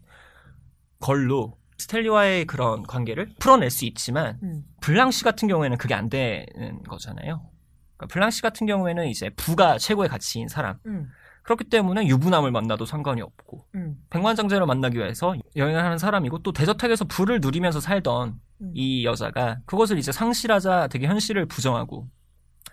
걸로 1.00 1.58
스탠리와의 1.78 2.46
그런 2.46 2.84
관계를 2.84 3.34
풀어낼 3.40 3.70
수 3.70 3.86
있지만 3.86 4.38
음. 4.44 4.64
블랑시 4.82 5.24
같은 5.24 5.48
경우에는 5.48 5.78
그게 5.78 5.94
안 5.94 6.10
되는 6.10 6.84
거잖아요. 6.84 7.50
그러니까 7.96 8.14
블랑시 8.14 8.42
같은 8.42 8.68
경우에는 8.68 9.08
이제 9.08 9.30
부가 9.32 9.78
최고의 9.78 10.10
가치인 10.10 10.48
사람. 10.48 10.78
음. 10.86 11.10
그렇기 11.44 11.64
때문에 11.64 12.06
유부남을 12.06 12.52
만나도 12.52 12.86
상관이 12.86 13.22
없고 13.22 13.66
음. 13.76 13.98
백만장자를 14.10 14.68
만나기 14.68 14.98
위해서 14.98 15.36
여행을 15.56 15.84
하는 15.84 15.98
사람이고 15.98 16.40
또 16.40 16.52
대저택에서 16.52 17.06
부를 17.06 17.40
누리면서 17.42 17.80
살던 17.80 18.40
음. 18.62 18.72
이 18.76 19.06
여자가 19.06 19.60
그것을 19.66 19.98
이제 19.98 20.12
상실하자 20.12 20.88
되게 20.88 21.08
현실을 21.08 21.48
부정하고 21.48 22.08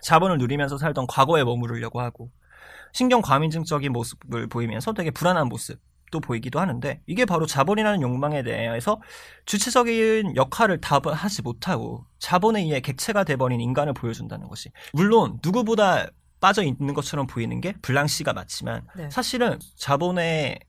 자본을 0.01 0.37
누리면서 0.37 0.77
살던 0.77 1.07
과거에 1.07 1.43
머무르려고 1.43 2.01
하고 2.01 2.29
신경 2.93 3.21
과민증적인 3.21 3.91
모습을 3.91 4.47
보이면서 4.47 4.93
되게 4.93 5.11
불안한 5.11 5.47
모습 5.47 5.79
모습도 6.07 6.19
보이기도 6.19 6.59
하는데 6.59 7.01
이게 7.05 7.25
바로 7.25 7.45
자본이라는 7.45 8.01
욕망에 8.01 8.43
대해서 8.43 9.01
주체적인 9.45 10.35
역할을 10.35 10.81
다 10.81 10.99
하지 11.03 11.41
못하고 11.41 12.05
자본에 12.19 12.61
의해 12.61 12.81
객체가 12.81 13.23
돼버린 13.23 13.61
인간을 13.61 13.93
보여준다는 13.93 14.47
것이 14.47 14.71
물론 14.93 15.39
누구보다 15.43 16.07
빠져 16.39 16.63
있는 16.63 16.93
것처럼 16.93 17.27
보이는 17.27 17.59
게 17.61 17.73
블랑시가 17.81 18.33
맞지만 18.33 18.85
네. 18.95 19.09
사실은 19.09 19.59
자본의 19.75 20.59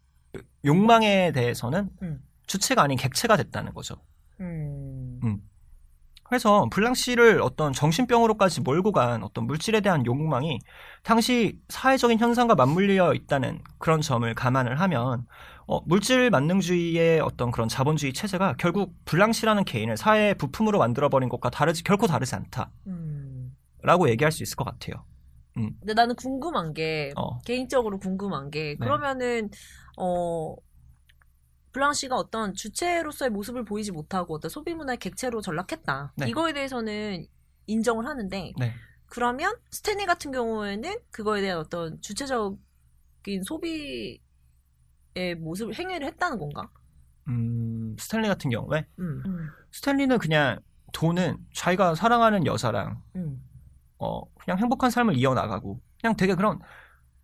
욕망에 0.65 1.33
대해서는 1.33 1.91
음. 2.03 2.23
주체가 2.47 2.83
아닌 2.83 2.97
객체가 2.97 3.37
됐다는 3.37 3.75
거죠. 3.75 3.97
음. 4.41 5.41
그래서 6.29 6.69
블랑시를 6.71 7.41
어떤 7.41 7.73
정신병으로까지 7.73 8.61
몰고 8.61 8.93
간 8.93 9.23
어떤 9.23 9.47
물질에 9.47 9.81
대한 9.81 10.05
욕망이 10.05 10.61
당시 11.03 11.59
사회적인 11.69 12.19
현상과 12.19 12.55
맞물려 12.55 13.15
있다는 13.15 13.63
그런 13.79 14.01
점을 14.01 14.33
감안을 14.35 14.79
하면 14.81 15.27
어, 15.67 15.81
물질 15.87 16.31
만능주의의 16.31 17.21
어떤 17.21 17.51
그런 17.51 17.69
자본주의 17.69 18.13
체제가 18.13 18.55
결국 18.59 18.95
블랑시라는 19.05 19.65
개인을 19.65 19.97
사회의 19.97 20.35
부품으로 20.35 20.79
만들어버린 20.79 21.29
것과 21.29 21.51
다르지 21.51 21.85
결코 21.85 22.07
다르지 22.07 22.35
않다라고 22.35 22.71
음. 22.87 24.09
얘기할 24.09 24.33
수 24.33 24.43
있을 24.43 24.57
것 24.57 24.65
같아요. 24.65 25.05
근데 25.81 25.95
나는 25.95 26.15
궁금한 26.15 26.73
게 26.73 27.13
어, 27.17 27.39
개인적으로 27.41 27.99
궁금한 27.99 28.51
게 28.51 28.77
네. 28.79 28.87
그러면은 28.87 29.51
어 29.99 30.55
블랑시가 31.79 32.17
어떤 32.17 32.55
주체로서의 32.55 33.31
모습을 33.31 33.65
보이지 33.65 33.93
못하고 33.93 34.35
어떤 34.35 34.49
소비 34.49 34.75
문화의 34.75 34.99
객체로 34.99 35.41
전락했다. 35.41 36.13
네. 36.17 36.29
이거에 36.29 36.53
대해서는 36.53 37.25
인정을 37.67 38.05
하는데 38.05 38.53
네. 38.59 38.75
그러면 39.07 39.55
스탠리 39.71 40.05
같은 40.05 40.33
경우에는 40.33 40.99
그거에 41.13 41.41
대한 41.41 41.59
어떤 41.59 42.01
주체적인 42.01 43.43
소비의 43.45 44.19
모습을 45.39 45.75
행위를 45.75 46.07
했다는 46.09 46.39
건가? 46.39 46.69
음, 47.29 47.95
스탠리 47.99 48.27
같은 48.27 48.51
경우에 48.51 48.87
음. 48.99 49.23
스탠리는 49.71 50.19
그냥 50.19 50.59
돈은 50.93 51.37
자기가 51.55 51.95
사랑하는 51.95 52.45
여자랑 52.45 53.01
음. 53.15 53.41
어, 53.99 54.23
그냥 54.35 54.59
행복한 54.59 54.91
삶을 54.91 55.17
이어나가고 55.17 55.81
그냥 56.01 56.17
되게 56.17 56.35
그런 56.35 56.59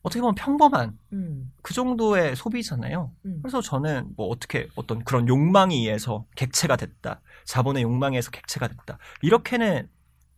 어떻게 0.04 0.20
보면 0.20 0.34
평범한 0.34 0.98
음. 1.14 1.50
그 1.62 1.72
정도의 1.72 2.36
소비잖아요. 2.36 3.10
음. 3.24 3.38
그래서 3.42 3.62
저는 3.62 4.12
뭐 4.16 4.28
어떻게 4.28 4.68
어떤 4.76 5.02
그런 5.02 5.26
욕망에 5.26 5.74
의해서 5.74 6.26
객체가 6.36 6.76
됐다. 6.76 7.22
자본의 7.46 7.82
욕망에 7.82 8.16
의해서 8.16 8.30
객체가 8.30 8.68
됐다. 8.68 8.98
이렇게는 9.22 9.88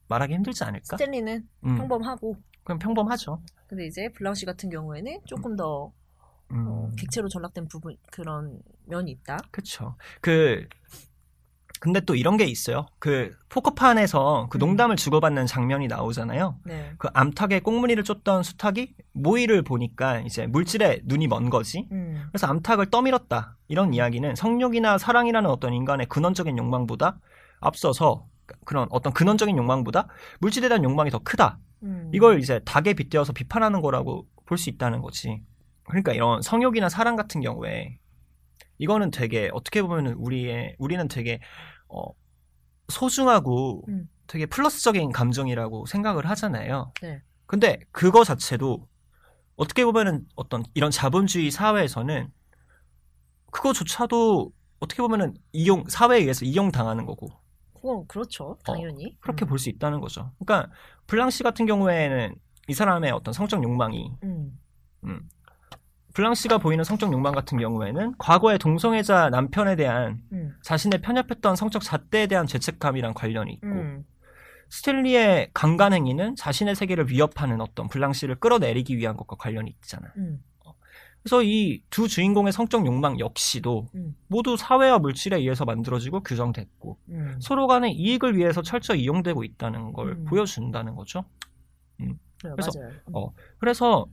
말하기 0.09 0.35
힘들지 0.35 0.63
않을까? 0.63 0.97
스탠리는 0.97 1.49
음, 1.65 1.77
평범하고 1.79 2.37
그냥 2.63 2.79
평범하죠. 2.79 3.43
근데 3.67 3.87
이제 3.87 4.09
블랑시 4.13 4.47
같은 4.47 4.71
경우에는 4.71 5.19
조금 5.25 5.57
더 5.57 5.93
음, 6.53 6.67
어, 6.69 6.91
객체로 6.97 7.29
전락된 7.29 7.67
부분 7.67 7.97
그런 8.13 8.61
면이 8.85 9.11
있다. 9.11 9.39
그쵸. 9.51 9.97
그 10.21 10.69
근데 11.81 12.01
또 12.01 12.15
이런 12.15 12.37
게 12.37 12.45
있어요. 12.45 12.87
그 12.99 13.37
포커판에서 13.49 14.49
그 14.51 14.57
음. 14.57 14.61
농담을 14.61 14.97
주고받는 14.97 15.47
장면이 15.47 15.89
나오잖아요. 15.89 16.59
네. 16.65 16.93
그 16.99 17.09
암탉에 17.13 17.61
꽁무니를 17.61 18.03
쫓던 18.05 18.43
수탉이 18.43 18.95
모이를 19.13 19.63
보니까 19.63 20.21
이제 20.21 20.47
물질에 20.47 21.01
눈이 21.05 21.29
먼 21.29 21.51
거지. 21.51 21.87
음. 21.93 22.27
그래서 22.31 22.47
암탉을 22.47 22.87
떠밀었다. 22.91 23.57
이런 23.69 23.93
이야기는 23.95 24.35
성욕이나 24.37 24.99
사랑이라는 24.99 25.49
어떤 25.51 25.75
인간의 25.75 26.07
근원적인 26.07 26.57
욕망보다 26.57 27.19
앞서서 27.61 28.27
그런 28.65 28.87
어떤 28.91 29.13
근원적인 29.13 29.57
욕망보다 29.57 30.09
물질에 30.41 30.69
대한 30.69 30.85
욕망이 30.85 31.11
더 31.11 31.19
크다. 31.19 31.59
음. 31.83 32.11
이걸 32.15 32.41
이제 32.41 32.61
닭에 32.65 32.95
빗대어서 32.95 33.33
비판하는 33.33 33.81
거라고 33.83 34.27
볼 34.47 34.57
수 34.59 34.71
있다는 34.71 35.03
거지. 35.03 35.43
그러니까 35.85 36.13
이런 36.13 36.41
성욕이나 36.43 36.89
사랑 36.89 37.17
같은 37.17 37.41
경우에 37.41 37.99
이거는 38.79 39.11
되게 39.11 39.51
어떻게 39.53 39.83
보면 39.83 40.09
우리의 40.15 40.77
우리는 40.79 41.09
되게 41.09 41.41
어 41.89 42.03
소중하고 42.89 43.85
음. 43.89 44.09
되게 44.27 44.47
플러스적인 44.47 45.13
감정이라고 45.13 45.87
생각을 45.87 46.29
하잖아요. 46.31 46.93
네. 47.03 47.23
근데 47.47 47.81
그거 47.93 48.25
자체도 48.25 48.89
어떻게 49.57 49.85
보면은 49.85 50.27
어떤 50.35 50.65
이런 50.75 50.91
자본주의 50.91 51.51
사회에서는 51.51 52.29
그거조차도 53.51 54.53
어떻게 54.81 55.01
보면은 55.01 55.35
이용 55.53 55.85
사회에 55.89 56.21
의해서 56.21 56.45
이용당하는 56.45 57.07
거고 57.07 57.29
그건 57.73 58.07
그렇죠. 58.07 58.59
당연히. 58.65 59.17
그렇게 59.21 59.45
음. 59.45 59.49
볼수 59.49 59.71
있다는 59.71 60.01
거죠. 60.01 60.33
그러니까 60.39 60.73
블랑시 61.07 61.43
같은 61.43 61.67
경우에는 61.67 62.35
이 62.69 62.75
사람의 62.75 63.13
어떤 63.13 63.33
성적 63.33 63.63
욕망이 63.63 64.11
음. 64.25 64.59
블랑시가 66.21 66.57
보이는 66.57 66.83
성적 66.83 67.13
욕망 67.13 67.35
같은 67.35 67.59
경우에는 67.59 68.15
과거의 68.17 68.59
동성애자 68.59 69.29
남편에 69.29 69.77
대한 69.77 70.23
음. 70.33 70.55
자신의 70.63 71.03
편협했던 71.03 71.57
성적 71.57 71.83
잣대에 71.83 72.27
대한 72.27 72.47
죄책감이랑 72.47 73.13
관련이 73.13 73.53
있고 73.53 73.67
음. 73.67 74.05
스탠리의 74.71 75.51
강간 75.53 75.93
행위는 75.93 76.35
자신의 76.35 76.75
세계를 76.75 77.11
위협하는 77.11 77.61
어떤 77.61 77.87
블랑시를 77.89 78.37
끌어내리기 78.37 78.97
위한 78.97 79.15
것과 79.19 79.37
관련이 79.37 79.71
있잖아. 79.71 80.11
음. 80.17 80.43
그래서 81.23 81.43
이 81.43 81.83
두 81.91 82.09
주인공의 82.09 82.53
성적 82.53 82.87
욕망 82.87 83.19
역시도 83.19 83.89
음. 83.95 84.17
모두 84.29 84.57
사회와 84.57 84.99
물질에 85.01 85.37
의해서 85.37 85.67
만들어지고 85.67 86.23
규정됐고 86.23 86.99
음. 87.11 87.37
서로 87.43 87.67
간의 87.67 87.93
이익을 87.93 88.39
위해서 88.39 88.63
철저히 88.63 89.03
이용되고 89.03 89.45
있다는 89.45 89.93
걸 89.93 90.13
음. 90.13 90.25
보여준다는 90.25 90.95
거죠. 90.95 91.25
그래요, 91.99 92.55
그래서- 92.57 92.71
맞아요. 92.81 92.93
어, 93.13 93.33
그래서 93.59 94.07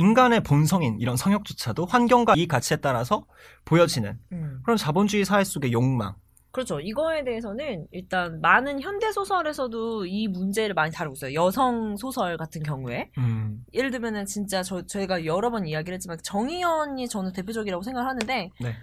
인간의 0.00 0.42
본성인 0.42 0.98
이런 0.98 1.18
성욕조차도 1.18 1.84
환경과 1.84 2.32
이 2.34 2.46
가치에 2.46 2.78
따라서 2.78 3.26
보여지는 3.66 4.18
음. 4.32 4.60
그런 4.64 4.78
자본주의 4.78 5.26
사회 5.26 5.44
속의 5.44 5.72
욕망. 5.72 6.14
그렇죠. 6.52 6.80
이거에 6.80 7.22
대해서는 7.22 7.86
일단 7.92 8.40
많은 8.40 8.80
현대 8.80 9.12
소설에서도 9.12 10.06
이 10.06 10.26
문제를 10.26 10.74
많이 10.74 10.90
다루고 10.90 11.14
있어요. 11.14 11.34
여성 11.34 11.96
소설 11.96 12.38
같은 12.38 12.62
경우에 12.62 13.10
음, 13.18 13.62
예를 13.74 13.90
들면은 13.90 14.24
진짜 14.24 14.62
저 14.62 14.84
저희가 14.84 15.26
여러 15.26 15.50
번 15.50 15.66
이야기를 15.66 15.94
했지만 15.94 16.18
정의연이 16.22 17.06
저는 17.06 17.32
대표적이라고 17.34 17.82
생각하는데 17.82 18.50
네. 18.58 18.74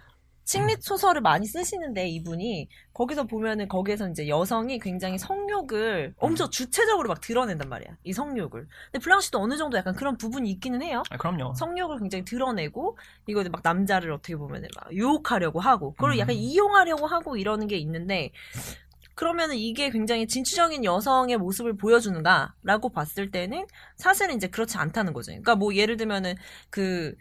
칭릿 0.48 0.82
소설을 0.82 1.20
많이 1.20 1.46
쓰시는데 1.46 2.08
이분이 2.08 2.70
거기서 2.94 3.26
보면은 3.26 3.68
거기에서 3.68 4.08
이제 4.08 4.30
여성이 4.30 4.80
굉장히 4.80 5.18
성욕을 5.18 6.16
엄청 6.18 6.50
주체적으로 6.50 7.10
막 7.10 7.20
드러낸단 7.20 7.68
말이야. 7.68 7.98
이 8.06 8.14
성욕을. 8.14 8.68
근데 8.92 9.04
블랑시도 9.04 9.40
어느 9.40 9.58
정도 9.58 9.78
약간 9.78 9.94
그런 9.94 10.18
부분이 10.18 10.50
있기는 10.52 10.82
해요. 10.82 11.04
아, 11.10 11.18
그럼요. 11.18 11.54
성욕을 11.54 12.00
굉장히 12.00 12.24
드러내고 12.24 12.98
이거 13.28 13.44
막 13.52 13.60
남자를 13.62 14.14
어떻게 14.14 14.38
보면은 14.38 14.70
막 14.74 14.94
유혹하려고 14.94 15.60
하고 15.60 15.94
그리고 15.98 16.14
음. 16.14 16.20
약간 16.20 16.36
이용하려고 16.36 17.08
하고 17.08 17.36
이러는 17.36 17.68
게 17.68 17.76
있는데 17.78 18.32
그러면은 19.16 19.58
이게 19.58 19.90
굉장히 19.90 20.28
진취적인 20.28 20.86
여성의 20.86 21.38
모습을 21.40 21.76
보여주는가라고 21.76 22.90
봤을 22.94 23.32
때는 23.32 23.66
사실은 23.98 24.36
이제 24.38 24.48
그렇지 24.48 24.78
않다는 24.78 25.12
거죠. 25.12 25.32
그러니까 25.32 25.56
뭐 25.56 25.76
예를 25.76 25.98
들면은 25.98 26.36
그 26.70 27.16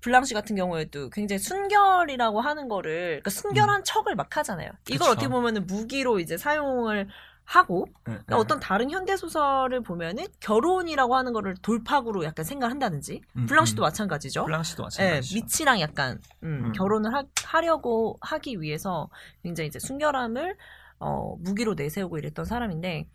블랑시 0.00 0.34
같은 0.34 0.56
경우에도 0.56 1.10
굉장히 1.10 1.38
순결이라고 1.38 2.40
하는 2.40 2.68
거를 2.68 3.20
그러니까 3.22 3.30
순결한 3.30 3.84
척을 3.84 4.14
막 4.14 4.36
하잖아요. 4.36 4.70
이걸 4.88 4.94
음. 4.94 4.98
그쵸. 4.98 5.10
어떻게 5.10 5.28
보면은 5.28 5.66
무기로 5.66 6.20
이제 6.20 6.36
사용을 6.36 7.08
하고 7.48 7.86
네, 8.06 8.12
네. 8.12 8.18
그러니까 8.26 8.36
어떤 8.36 8.60
다른 8.60 8.90
현대 8.90 9.16
소설을 9.16 9.82
보면은 9.82 10.26
결혼이라고 10.40 11.16
하는 11.16 11.32
거를 11.32 11.54
돌파구로 11.62 12.24
약간 12.24 12.44
생각한다든지 12.44 13.22
음, 13.36 13.46
블랑시도 13.46 13.82
음. 13.82 13.84
마찬가지죠. 13.84 14.44
블랑시도 14.44 14.82
예, 14.82 14.84
마찬가지죠. 14.84 15.34
미치랑 15.34 15.80
약간 15.80 16.20
음, 16.42 16.66
음. 16.66 16.72
결혼을 16.72 17.10
하, 17.14 17.60
려고 17.62 18.18
하기 18.20 18.60
위해서 18.60 19.08
굉장히 19.42 19.68
이제 19.68 19.78
순결함을 19.78 20.56
어, 21.00 21.36
무기로 21.38 21.72
내세우고 21.72 22.18
이랬던 22.18 22.44
사람인데 22.44 23.06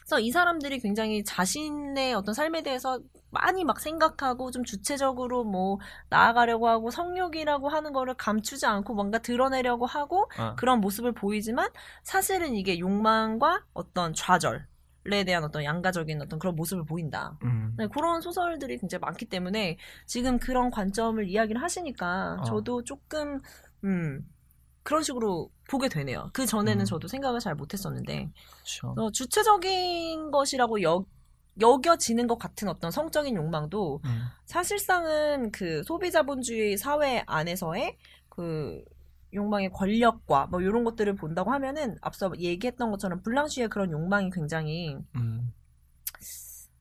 그래서 0.00 0.18
이 0.18 0.32
사람들이 0.32 0.80
굉장히 0.80 1.22
자신의 1.22 2.14
어떤 2.14 2.34
삶에 2.34 2.62
대해서 2.62 2.98
많이 3.32 3.64
막 3.64 3.80
생각하고 3.80 4.50
좀 4.50 4.64
주체적으로 4.64 5.42
뭐 5.42 5.78
나아가려고 6.08 6.68
하고 6.68 6.90
성욕이라고 6.90 7.68
하는 7.68 7.92
거를 7.92 8.14
감추지 8.14 8.66
않고 8.66 8.94
뭔가 8.94 9.18
드러내려고 9.18 9.86
하고 9.86 10.30
어. 10.38 10.54
그런 10.56 10.80
모습을 10.80 11.12
보이지만 11.12 11.70
사실은 12.02 12.54
이게 12.54 12.78
욕망과 12.78 13.64
어떤 13.72 14.14
좌절 14.14 14.66
에 15.04 15.24
대한 15.24 15.42
어떤 15.42 15.64
양가적인 15.64 16.22
어떤 16.22 16.38
그런 16.38 16.54
모습을 16.54 16.84
보인다. 16.84 17.36
음. 17.42 17.74
네, 17.76 17.88
그런 17.88 18.20
소설들이 18.20 18.78
굉장히 18.78 19.00
많기 19.00 19.24
때문에 19.24 19.76
지금 20.06 20.38
그런 20.38 20.70
관점을 20.70 21.28
이야기를 21.28 21.60
하시니까 21.60 22.36
어. 22.38 22.44
저도 22.44 22.84
조금 22.84 23.40
음 23.82 24.24
그런 24.84 25.02
식으로 25.02 25.50
보게 25.68 25.88
되네요. 25.88 26.30
그 26.32 26.46
전에는 26.46 26.82
음. 26.82 26.84
저도 26.84 27.08
생각을 27.08 27.40
잘 27.40 27.56
못했었는데 27.56 28.30
그렇죠. 28.54 28.94
어, 28.96 29.10
주체적인 29.10 30.30
것이라고 30.30 30.82
여, 30.82 31.04
여겨지는 31.60 32.26
것 32.26 32.38
같은 32.38 32.68
어떤 32.68 32.90
성적인 32.90 33.36
욕망도 33.36 34.00
음. 34.04 34.20
사실상은 34.46 35.50
그 35.52 35.82
소비자본주의 35.84 36.76
사회 36.76 37.22
안에서의 37.26 37.98
그 38.28 38.82
욕망의 39.34 39.70
권력과 39.70 40.46
뭐 40.46 40.60
이런 40.60 40.84
것들을 40.84 41.14
본다고 41.16 41.50
하면은 41.52 41.96
앞서 42.00 42.30
얘기했던 42.38 42.90
것처럼 42.90 43.22
블랑시의 43.22 43.68
그런 43.68 43.90
욕망이 43.90 44.30
굉장히 44.30 44.96
음. 45.16 45.52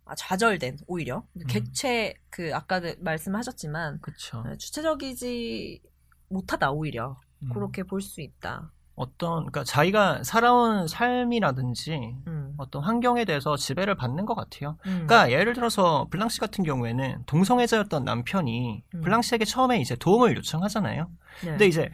아, 0.05 0.15
좌절된 0.15 0.77
오히려 0.87 1.25
음. 1.37 1.47
객체 1.47 2.13
그 2.29 2.53
아까 2.53 2.81
말씀하셨지만 2.99 3.99
그쵸. 4.01 4.39
어, 4.39 4.55
주체적이지 4.57 5.81
못하다 6.29 6.71
오히려 6.71 7.17
음. 7.43 7.49
그렇게 7.53 7.83
볼 7.83 8.01
수 8.01 8.21
있다. 8.21 8.71
어떤 9.01 9.37
그러니까 9.37 9.63
자기가 9.63 10.23
살아온 10.23 10.87
삶이라든지 10.87 12.15
음. 12.27 12.53
어떤 12.57 12.83
환경에 12.83 13.25
대해서 13.25 13.57
지배를 13.57 13.95
받는 13.95 14.27
것 14.27 14.35
같아요. 14.35 14.77
음. 14.85 15.07
그러니까 15.07 15.31
예를 15.31 15.53
들어서 15.53 16.07
블랑시 16.11 16.39
같은 16.39 16.63
경우에는 16.63 17.23
동성애자였던 17.25 18.05
남편이 18.05 18.83
음. 18.93 19.01
블랑시에게 19.01 19.45
처음에 19.45 19.81
이제 19.81 19.95
도움을 19.95 20.37
요청하잖아요. 20.37 21.09
네. 21.43 21.49
근데 21.49 21.65
이제 21.65 21.89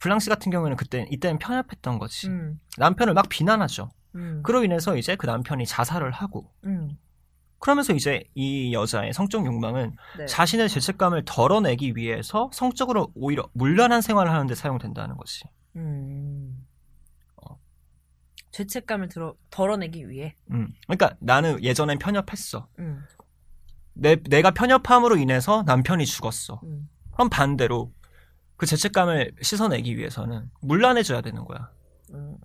블랑시 0.00 0.30
같은 0.30 0.50
경우에는 0.50 0.76
그때 0.76 1.06
이때는 1.10 1.38
편협했던 1.38 2.00
거지. 2.00 2.26
음. 2.26 2.58
남편을 2.76 3.14
막 3.14 3.28
비난하죠. 3.28 3.90
음. 4.16 4.42
그로 4.42 4.64
인해서 4.64 4.96
이제 4.96 5.14
그 5.14 5.26
남편이 5.26 5.64
자살을 5.64 6.10
하고 6.10 6.50
음. 6.64 6.98
그러면서 7.60 7.92
이제 7.92 8.24
이 8.34 8.72
여자의 8.74 9.12
성적 9.12 9.46
욕망은 9.46 9.94
네. 10.18 10.26
자신의 10.26 10.68
죄책감을 10.68 11.22
덜어내기 11.24 11.94
위해서 11.94 12.50
성적으로 12.52 13.12
오히려 13.14 13.48
물란한 13.52 14.02
생활을 14.02 14.32
하는데 14.32 14.52
사용된다는 14.56 15.16
거지. 15.16 15.44
음. 15.76 16.66
어. 17.36 17.58
죄책감을 18.50 19.08
들어, 19.08 19.34
덜어내기 19.50 20.08
위해. 20.08 20.36
음. 20.50 20.72
그러니까 20.86 21.16
나는 21.20 21.62
예전엔 21.62 21.98
편협했어. 21.98 22.68
음. 22.78 23.04
내, 23.94 24.16
내가 24.16 24.52
편협함으로 24.52 25.16
인해서 25.16 25.62
남편이 25.64 26.06
죽었어. 26.06 26.60
음. 26.64 26.88
그럼 27.12 27.28
반대로 27.28 27.92
그 28.56 28.66
죄책감을 28.66 29.36
씻어내기 29.42 29.96
위해서는 29.96 30.50
물란해져야 30.60 31.20
되는 31.20 31.44
거야. 31.44 31.70
음. 32.14 32.36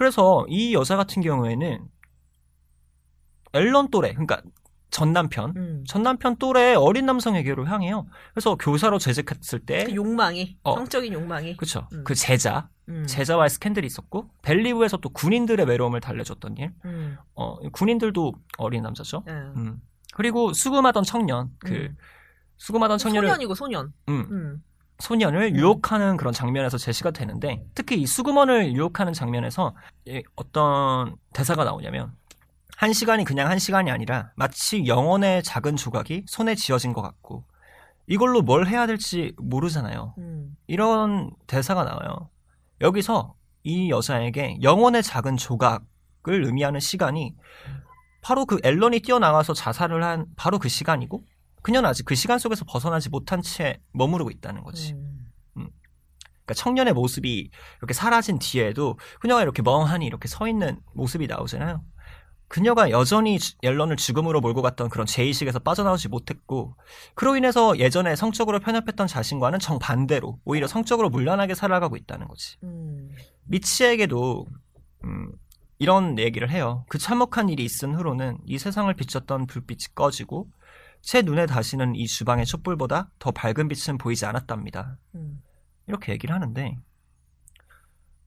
그래서 0.00 0.46
이 0.48 0.72
여자 0.72 0.96
같은 0.96 1.20
경우에는 1.20 1.86
앨런 3.52 3.90
또래, 3.90 4.12
그러니까 4.12 4.40
전 4.90 5.12
남편, 5.12 5.52
음. 5.56 5.84
전 5.86 6.02
남편 6.02 6.36
또래의 6.36 6.76
어린 6.76 7.06
남성에게로 7.06 7.66
향해요. 7.66 8.06
그래서 8.34 8.56
교사로 8.56 8.98
재직했을 8.98 9.60
때, 9.60 9.84
그 9.84 9.94
욕망이 9.94 10.58
어. 10.62 10.74
성적인 10.74 11.12
욕망이. 11.12 11.56
그쵸. 11.56 11.86
음. 11.92 12.02
그 12.04 12.14
제자, 12.14 12.68
음. 12.88 13.06
제자와의 13.06 13.50
스캔들이 13.50 13.86
있었고, 13.86 14.30
벨리브에서 14.42 14.96
또 14.98 15.08
군인들의 15.10 15.64
외로움을 15.66 16.00
달래줬던 16.00 16.56
일. 16.56 16.72
음. 16.84 17.16
어, 17.34 17.58
군인들도 17.70 18.34
어린 18.58 18.82
남자죠. 18.82 19.22
예. 19.28 19.32
음. 19.32 19.80
그리고 20.14 20.52
수금하던 20.52 21.04
청년, 21.04 21.50
그, 21.60 21.72
음. 21.72 21.96
수금하던 22.56 22.98
청년을, 22.98 23.28
소년이고 23.28 23.54
소년. 23.54 23.92
음, 24.08 24.26
음. 24.30 24.62
소년을 24.98 25.54
유혹하는 25.54 26.16
그런 26.16 26.34
장면에서 26.34 26.76
제시가 26.76 27.12
되는데, 27.12 27.64
특히 27.74 28.00
이 28.02 28.06
수금원을 28.06 28.74
유혹하는 28.74 29.12
장면에서 29.12 29.74
이 30.06 30.22
어떤 30.34 31.14
대사가 31.32 31.64
나오냐면, 31.64 32.12
한 32.80 32.94
시간이 32.94 33.24
그냥 33.24 33.50
한 33.50 33.58
시간이 33.58 33.90
아니라 33.90 34.32
마치 34.36 34.86
영혼의 34.86 35.42
작은 35.42 35.76
조각이 35.76 36.24
손에 36.26 36.54
쥐어진 36.54 36.94
것 36.94 37.02
같고, 37.02 37.44
이걸로 38.06 38.40
뭘 38.40 38.66
해야 38.66 38.86
될지 38.86 39.34
모르잖아요. 39.36 40.14
음. 40.16 40.56
이런 40.66 41.30
대사가 41.46 41.84
나와요. 41.84 42.30
여기서 42.80 43.34
이 43.64 43.90
여자에게 43.90 44.60
영혼의 44.62 45.02
작은 45.02 45.36
조각을 45.36 45.82
의미하는 46.46 46.80
시간이 46.80 47.34
바로 48.22 48.46
그 48.46 48.56
앨런이 48.64 49.00
뛰어나가서 49.00 49.52
자살을 49.52 50.02
한 50.02 50.24
바로 50.36 50.58
그 50.58 50.70
시간이고 50.70 51.22
그녀는 51.60 51.86
아직 51.86 52.04
그 52.04 52.14
시간 52.14 52.38
속에서 52.38 52.64
벗어나지 52.66 53.10
못한 53.10 53.42
채 53.42 53.78
머무르고 53.92 54.30
있다는 54.30 54.62
거지. 54.64 54.94
음. 54.94 55.28
그러니까 56.50 56.54
청년의 56.54 56.94
모습이 56.94 57.50
이렇게 57.78 57.92
사라진 57.92 58.38
뒤에도 58.38 58.98
그녀가 59.20 59.42
이렇게 59.42 59.60
멍하니 59.60 60.06
이렇게 60.06 60.28
서 60.28 60.48
있는 60.48 60.80
모습이 60.94 61.26
나오잖아요. 61.26 61.84
그녀가 62.50 62.90
여전히 62.90 63.38
주- 63.38 63.54
앨런을 63.62 63.94
죽음으로 63.94 64.40
몰고 64.40 64.60
갔던 64.60 64.88
그런 64.88 65.06
죄의식에서 65.06 65.60
빠져나오지 65.60 66.08
못했고 66.08 66.74
그로 67.14 67.36
인해서 67.36 67.78
예전에 67.78 68.16
성적으로 68.16 68.58
편협했던 68.58 69.06
자신과는 69.06 69.60
정반대로 69.60 70.40
오히려 70.44 70.66
성적으로 70.66 71.10
물란하게 71.10 71.54
살아가고 71.54 71.96
있다는 71.96 72.26
거지. 72.26 72.56
음. 72.64 73.14
미치에게도 73.44 74.46
음, 75.04 75.30
이런 75.78 76.18
얘기를 76.18 76.50
해요. 76.50 76.84
그 76.88 76.98
참혹한 76.98 77.48
일이 77.50 77.64
있은 77.64 77.94
후로는 77.94 78.38
이 78.46 78.58
세상을 78.58 78.92
비췄던 78.94 79.46
불빛이 79.46 79.94
꺼지고 79.94 80.48
제 81.02 81.22
눈에 81.22 81.46
다시는 81.46 81.94
이 81.94 82.08
주방의 82.08 82.46
촛불보다 82.46 83.12
더 83.20 83.30
밝은 83.30 83.68
빛은 83.68 83.96
보이지 83.96 84.26
않았답니다. 84.26 84.98
음. 85.14 85.40
이렇게 85.86 86.10
얘기를 86.12 86.34
하는데 86.34 86.76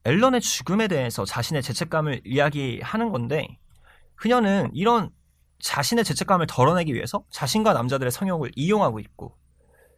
앨런의 0.04 0.40
죽음에 0.40 0.88
대해서 0.88 1.26
자신의 1.26 1.62
죄책감을 1.62 2.22
이야기하는 2.24 3.10
건데 3.12 3.58
그녀는 4.16 4.70
이런 4.74 5.10
자신의 5.60 6.04
죄책감을 6.04 6.46
덜어내기 6.46 6.94
위해서 6.94 7.24
자신과 7.30 7.72
남자들의 7.72 8.10
성욕을 8.10 8.52
이용하고 8.54 9.00
있고 9.00 9.36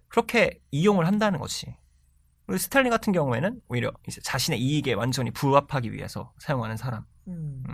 그렇게 0.08 0.60
이용을 0.70 1.06
한다는 1.06 1.40
거지. 1.40 1.76
그리고 2.46 2.58
스탈린 2.58 2.90
같은 2.90 3.12
경우에는 3.12 3.60
오히려 3.68 3.90
이제 4.06 4.20
자신의 4.22 4.60
이익에 4.60 4.92
완전히 4.92 5.30
부합하기 5.32 5.92
위해서 5.92 6.32
사용하는 6.38 6.76
사람. 6.76 7.04
음. 7.28 7.64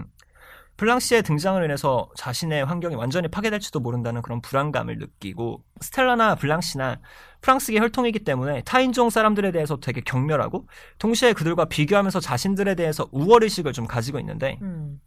블랑시의 0.78 1.22
등장을 1.22 1.62
인해서 1.62 2.08
자신의 2.16 2.64
환경이 2.64 2.96
완전히 2.96 3.28
파괴될지도 3.28 3.80
모른다는 3.80 4.22
그런 4.22 4.40
불안감을 4.40 4.98
느끼고 4.98 5.62
스텔라나 5.80 6.34
블랑시나 6.36 7.00
프랑스계 7.42 7.78
혈통이기 7.78 8.20
때문에 8.20 8.62
타인종 8.62 9.10
사람들에 9.10 9.52
대해서 9.52 9.76
되게 9.76 10.00
경멸하고 10.00 10.66
동시에 10.98 11.34
그들과 11.34 11.66
비교하면서 11.66 12.20
자신들에 12.20 12.74
대해서 12.74 13.06
우월의식을 13.12 13.74
좀 13.74 13.86
가지고 13.86 14.18
있는데 14.20 14.58
음. 14.62 14.98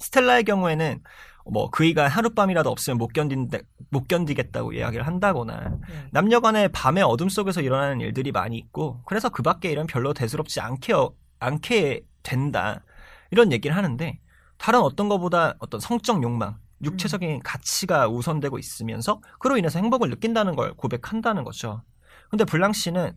스텔라의 0.00 0.44
경우에는 0.44 1.02
뭐 1.46 1.70
그이가 1.70 2.08
하룻밤이라도 2.08 2.70
없으면 2.70 2.98
못 2.98 3.08
견딘데 3.08 3.62
못 3.90 4.08
견디겠다고 4.08 4.72
이야기를 4.72 5.06
한다거나 5.06 5.78
네. 5.88 6.08
남녀간의 6.12 6.70
밤의 6.72 7.02
어둠 7.02 7.28
속에서 7.28 7.60
일어나는 7.60 8.00
일들이 8.00 8.30
많이 8.30 8.56
있고 8.58 9.02
그래서 9.04 9.28
그 9.28 9.42
밖에 9.42 9.70
일은 9.70 9.86
별로 9.86 10.12
대수롭지 10.12 10.60
않게 10.60 10.92
않게 11.38 12.02
된다 12.22 12.84
이런 13.30 13.52
얘기를 13.52 13.76
하는데 13.76 14.18
다른 14.58 14.80
어떤 14.80 15.08
것보다 15.08 15.54
어떤 15.58 15.80
성적 15.80 16.22
욕망 16.22 16.58
육체적인 16.82 17.40
가치가 17.40 18.08
우선되고 18.08 18.58
있으면서 18.58 19.20
그로 19.38 19.56
인해서 19.56 19.78
행복을 19.78 20.08
느낀다는 20.10 20.56
걸 20.56 20.74
고백한다는 20.74 21.44
거죠. 21.44 21.82
근데 22.30 22.44
블랑시는 22.44 23.16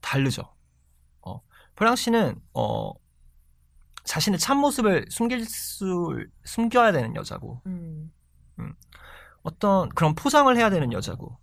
다르죠. 0.00 0.54
어, 1.22 1.40
블랑시는 1.76 2.36
어, 2.54 2.92
자신의 4.04 4.38
참모습을 4.38 5.06
숨길 5.08 5.44
수 5.44 6.24
숨겨야 6.44 6.92
되는 6.92 7.14
여자고 7.14 7.60
음. 7.66 8.10
어떤 9.42 9.88
그런 9.90 10.14
포장을 10.14 10.54
해야 10.56 10.70
되는 10.70 10.92
여자고 10.92 11.36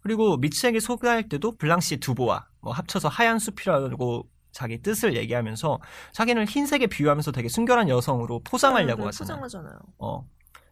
그리고 0.00 0.36
미츠에게 0.36 0.80
소개할 0.80 1.28
때도 1.28 1.56
블랑시 1.56 1.98
두보아 1.98 2.46
뭐 2.60 2.72
합쳐서 2.72 3.08
하얀 3.08 3.38
숲이라고 3.38 4.28
자기 4.52 4.80
뜻을 4.80 5.16
얘기하면서 5.16 5.78
자기는 6.12 6.46
흰색에 6.46 6.86
비유하면서 6.86 7.32
되게 7.32 7.48
순결한 7.48 7.88
여성으로 7.88 8.40
포장하려고 8.42 9.02
네, 9.02 9.06
하잖아요. 9.06 9.40
포장하잖아요. 9.40 9.78
어. 9.98 10.26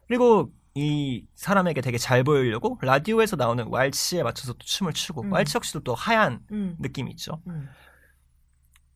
그리고 0.08 0.50
이 0.74 1.26
사람에게 1.34 1.80
되게 1.80 1.98
잘 1.98 2.24
보이려고 2.24 2.78
라디오에서 2.80 3.36
나오는 3.36 3.66
왈츠에 3.68 4.22
맞춰서 4.22 4.54
또 4.54 4.58
춤을 4.60 4.92
추고 4.92 5.22
음. 5.22 5.32
왈츠 5.32 5.56
역시도 5.56 5.80
또 5.80 5.94
하얀 5.94 6.40
음. 6.50 6.76
느낌이 6.80 7.10
있죠. 7.12 7.40
음. 7.46 7.68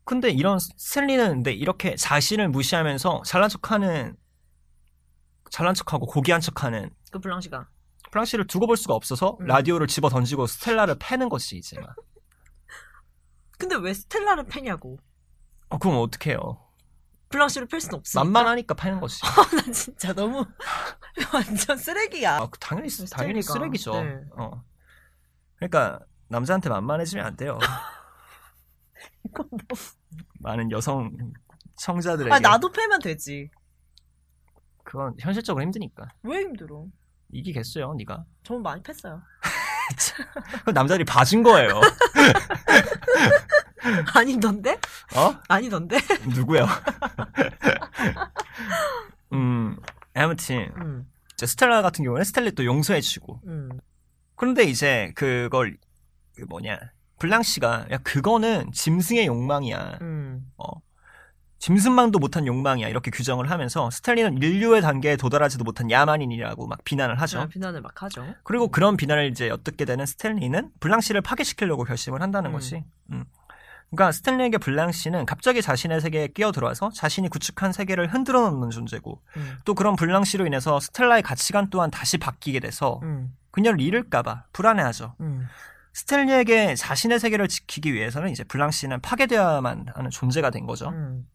근데 0.09 0.31
이런 0.31 0.59
스탠리는 0.59 1.29
근데 1.29 1.53
이렇게 1.53 1.95
자신을 1.95 2.49
무시하면서 2.49 3.25
잘난 3.27 3.51
척하는 3.51 4.17
잘난 5.51 5.75
척하고 5.75 6.07
고귀한 6.07 6.41
척하는 6.41 6.89
그 7.13 7.19
블랑시가. 7.19 7.69
프랑시를 8.11 8.47
두고 8.47 8.67
볼 8.67 8.79
수가 8.79 8.95
없어서 8.95 9.37
음. 9.39 9.45
라디오를 9.45 9.87
집어 9.87 10.09
던지고 10.09 10.47
스텔라를 10.47 10.97
패는 10.99 11.29
것이 11.29 11.59
이제 11.59 11.79
막. 11.79 11.95
근데 13.59 13.77
왜 13.77 13.93
스텔라를 13.93 14.47
패냐고. 14.47 14.99
어, 15.69 15.77
그럼 15.77 15.99
어떡해요. 15.99 16.59
블랑시를 17.29 17.69
팰 17.69 17.79
수는 17.79 17.99
없으니까. 17.99 18.25
만만하니까 18.25 18.73
패는 18.77 19.01
것이. 19.01 19.21
나 19.67 19.73
진짜 19.73 20.15
너무 20.15 20.47
완전 21.35 21.77
쓰레기야. 21.77 22.37
아, 22.37 22.49
당연히, 22.59 22.89
당연히 23.11 23.43
스텔리가. 23.43 23.53
쓰레기죠. 23.53 23.93
네. 24.03 24.21
어. 24.39 24.65
그러니까, 25.57 26.01
남자한테 26.29 26.71
만만해지면 26.71 27.27
안 27.27 27.37
돼요. 27.37 27.59
이건 29.27 29.49
뭐. 29.51 29.79
많은 30.41 30.71
여성 30.71 31.11
청자들에게. 31.77 32.33
아 32.33 32.39
나도 32.39 32.71
패면 32.71 33.01
되지. 33.01 33.51
그건 34.85 35.15
현실적으로 35.21 35.63
힘드니까. 35.63 36.09
왜 36.23 36.41
힘들어? 36.41 36.87
이기겠어요, 37.31 37.95
네가. 37.95 38.25
저는 38.43 38.63
많이 38.63 38.83
팼어요. 38.83 39.23
그 40.65 40.71
남자들이 40.71 41.05
봐준 41.05 41.43
거예요. 41.43 41.75
아니던데? 44.15 44.73
어? 45.17 45.39
아니던데? 45.49 45.99
누구야? 46.35 46.67
음, 49.33 49.77
아무튼, 50.15 50.73
음. 50.79 51.11
이제 51.35 51.47
스텔라 51.47 51.83
같은 51.83 52.05
경우는 52.05 52.25
스텔리 52.25 52.53
또 52.53 52.65
용서해주고. 52.65 53.41
음. 53.47 53.69
그런데 54.37 54.65
이제 54.65 55.13
그걸, 55.15 55.77
그 56.35 56.43
뭐냐, 56.49 56.79
블랑시가, 57.19 57.87
야, 57.91 57.99
그거는 57.99 58.71
짐승의 58.73 59.27
욕망이야. 59.27 59.99
음. 60.01 60.51
어. 60.57 60.67
짐승만도 61.59 62.21
못한 62.21 62.47
욕망이야 62.47 62.89
이렇게 62.89 63.11
규정을 63.11 63.51
하면서 63.51 63.91
스탈린은 63.91 64.39
인류의 64.39 64.81
단계에 64.81 65.17
도달하지도 65.17 65.65
못한 65.65 65.91
야만인이라고 65.91 66.69
막 66.69 66.85
비난을 66.85 67.21
하죠. 67.21 67.41
아, 67.41 67.47
비난을 67.47 67.81
막 67.81 68.01
하죠. 68.01 68.25
그리고 68.45 68.69
그런 68.69 68.97
비난을 68.97 69.29
이제 69.29 69.49
엿듣게 69.49 69.85
되는 69.85 70.07
스탠리는 70.07 70.71
블랑시를 70.79 71.21
파괴시키려고 71.21 71.85
결심을 71.85 72.23
한다는 72.23 72.51
음. 72.51 72.53
것이. 72.53 72.85
음. 73.11 73.25
그러니까 73.91 74.13
스탠리에게 74.13 74.59
블랑시는 74.59 75.27
갑자기 75.27 75.63
자신의 75.63 76.01
세계에 76.01 76.29
끼어들어와서 76.29 76.91
자신이 76.91 77.29
구축한 77.29 77.73
세계를 77.73 78.13
흔들어 78.13 78.49
놓는 78.51 78.71
존재고 78.71 79.21
음. 79.37 79.59
또 79.65 79.75
그런 79.75 79.97
블랑시로 79.97 80.47
인해서 80.47 80.79
스텔라의 80.79 81.23
가치관 81.23 81.71
또한 81.71 81.91
다시 81.91 82.19
바뀌게 82.19 82.61
돼서 82.61 83.01
음. 83.03 83.35
그녀를 83.51 83.81
잃을까봐 83.81 84.45
불안해하죠. 84.53 85.17
음. 85.89 85.95
스탠리에게 85.95 86.75
자신의 86.75 87.19
세계를 87.19 87.49
지키기 87.49 87.93
위해서는 87.95 88.31
이제 88.31 88.45
블랑시는 88.45 89.01
파괴되어야만 89.01 89.87
하는 89.95 90.11
존재가 90.11 90.51
된 90.51 90.67
거죠. 90.67 90.89
음. 90.91 91.27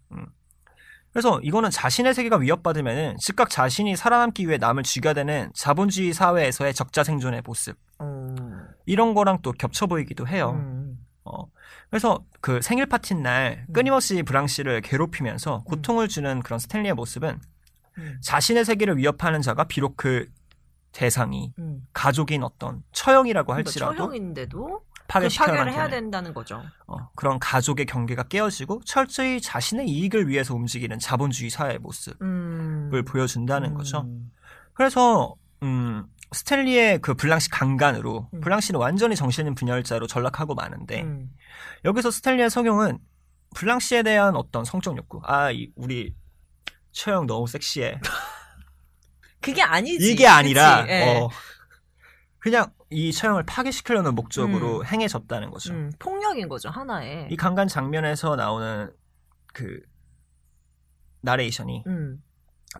그래서 1.13 1.39
이거는 1.41 1.69
자신의 1.69 2.15
세계가 2.15 2.37
위협받으면 2.37 3.17
즉각 3.19 3.51
자신이 3.51 3.95
살아남기 3.95 4.47
위해 4.47 4.57
남을 4.57 4.81
죽여야 4.81 5.13
되는 5.13 5.51
자본주의 5.53 6.11
사회에서의 6.11 6.73
적자 6.73 7.03
생존의 7.03 7.43
모습 7.45 7.77
음. 8.01 8.67
이런 8.87 9.13
거랑 9.13 9.39
또 9.43 9.51
겹쳐 9.51 9.85
보이기도 9.85 10.27
해요. 10.27 10.53
음. 10.57 10.97
어. 11.23 11.45
그래서 11.91 12.25
그 12.41 12.61
생일 12.61 12.87
파티 12.87 13.13
날 13.13 13.65
음. 13.69 13.73
끊임없이 13.73 14.23
브랑시를 14.23 14.81
괴롭히면서 14.81 15.63
고통을 15.65 16.07
주는 16.07 16.41
그런 16.41 16.57
스탠리의 16.57 16.95
모습은 16.95 17.39
음. 17.99 18.17
자신의 18.21 18.65
세계를 18.65 18.97
위협하는 18.97 19.43
자가 19.43 19.65
비록 19.65 19.95
그 19.95 20.27
대상이 20.93 21.53
음. 21.59 21.85
가족인 21.91 22.43
어떤 22.43 22.83
처형이라고 22.93 23.47
그러니까 23.47 23.69
할지라도 23.69 23.95
처형인데도 23.97 24.79
그 24.79 25.03
파괴시켜야 25.07 25.47
파괴를 25.47 25.73
해야 25.73 25.89
된다는 25.89 26.33
거죠. 26.33 26.63
어, 26.87 27.09
그런 27.15 27.39
가족의 27.39 27.85
경계가 27.85 28.23
깨어지고 28.23 28.81
철저히 28.85 29.41
자신의 29.41 29.87
이익을 29.89 30.29
위해서 30.29 30.55
움직이는 30.55 30.99
자본주의 30.99 31.49
사회의 31.49 31.77
모습을 31.79 32.17
음. 32.21 33.03
보여준다는 33.05 33.71
음. 33.71 33.77
거죠. 33.77 34.07
그래서 34.73 35.35
음, 35.61 36.05
스탠리의 36.31 36.99
그 37.01 37.13
블랑시 37.13 37.49
강간으로 37.49 38.29
음. 38.33 38.41
블랑시는 38.41 38.79
완전히 38.79 39.15
정신 39.15 39.53
분열자로 39.55 40.07
전락하고 40.07 40.55
마는데 40.55 41.03
음. 41.03 41.29
여기서 41.85 42.11
스탠리의 42.11 42.49
성형은 42.49 42.99
블랑시에 43.55 44.03
대한 44.03 44.35
어떤 44.35 44.65
성적 44.65 44.97
욕구. 44.97 45.21
아, 45.23 45.51
이, 45.51 45.69
우리 45.75 46.15
처형 46.91 47.27
너무 47.27 47.47
섹시해. 47.47 47.99
그게 49.43 49.61
아니지. 49.61 50.11
이게 50.11 50.25
아니라? 50.25 50.85
예. 50.87 51.19
어, 51.19 51.29
그냥 52.39 52.71
이 52.89 53.11
처형을 53.11 53.43
파괴시키려는 53.43 54.15
목적으로 54.15 54.79
음. 54.79 54.85
행해졌다는 54.85 55.49
거죠. 55.51 55.73
음, 55.73 55.91
폭력인 55.99 56.47
거죠 56.47 56.69
하나의. 56.69 57.27
이 57.29 57.35
강간 57.35 57.67
장면에서 57.67 58.35
나오는 58.35 58.91
그 59.53 59.79
나레이션이 61.21 61.83
음. 61.87 62.23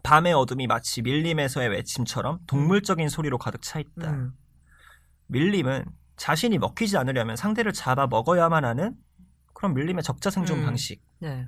밤의 0.03 0.33
어둠이 0.33 0.67
마치 0.67 1.01
밀림에서의 1.01 1.69
외침처럼 1.69 2.39
동물적인 2.47 3.09
소리로 3.09 3.37
가득 3.37 3.61
차 3.61 3.79
있다. 3.79 4.11
음. 4.11 4.33
밀림은 5.27 5.85
자신이 6.17 6.57
먹히지 6.57 6.97
않으려면 6.97 7.35
상대를 7.35 7.73
잡아 7.73 8.07
먹어야만 8.07 8.65
하는 8.65 8.95
그런 9.53 9.73
밀림의 9.73 10.03
적자 10.03 10.29
생존 10.29 10.59
음. 10.59 10.65
방식을 10.65 11.47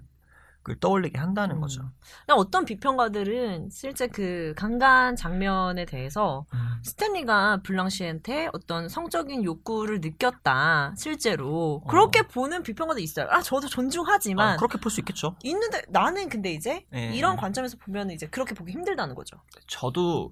네. 0.73 0.79
떠올리게 0.79 1.19
한다는 1.19 1.57
음. 1.57 1.61
거죠. 1.61 1.81
그냥 2.25 2.39
어떤 2.39 2.65
비평가들은 2.65 3.69
실제 3.71 4.07
그 4.07 4.53
강간 4.57 5.15
장면에 5.15 5.85
대해서 5.85 6.45
스탠리가 6.83 7.61
블랑시한테 7.63 8.49
어떤 8.53 8.89
성적인 8.89 9.43
욕구를 9.43 10.01
느꼈다 10.01 10.95
실제로 10.97 11.81
어. 11.83 11.87
그렇게 11.87 12.23
보는 12.23 12.63
비평가도 12.63 12.99
있어요. 12.99 13.27
아 13.29 13.41
저도 13.41 13.67
존중하지만 13.67 14.53
아, 14.53 14.57
그렇게 14.57 14.77
볼 14.79 14.89
수 14.91 15.01
있겠죠. 15.01 15.35
있는데 15.43 15.81
나는 15.89 16.29
근데 16.29 16.51
이제 16.53 16.85
예. 16.93 17.11
이런 17.13 17.35
관점에서 17.35 17.77
보면 17.77 18.11
이제 18.11 18.27
그렇게 18.27 18.53
보기 18.55 18.71
힘들다는 18.71 19.13
거죠. 19.15 19.37
저도 19.67 20.31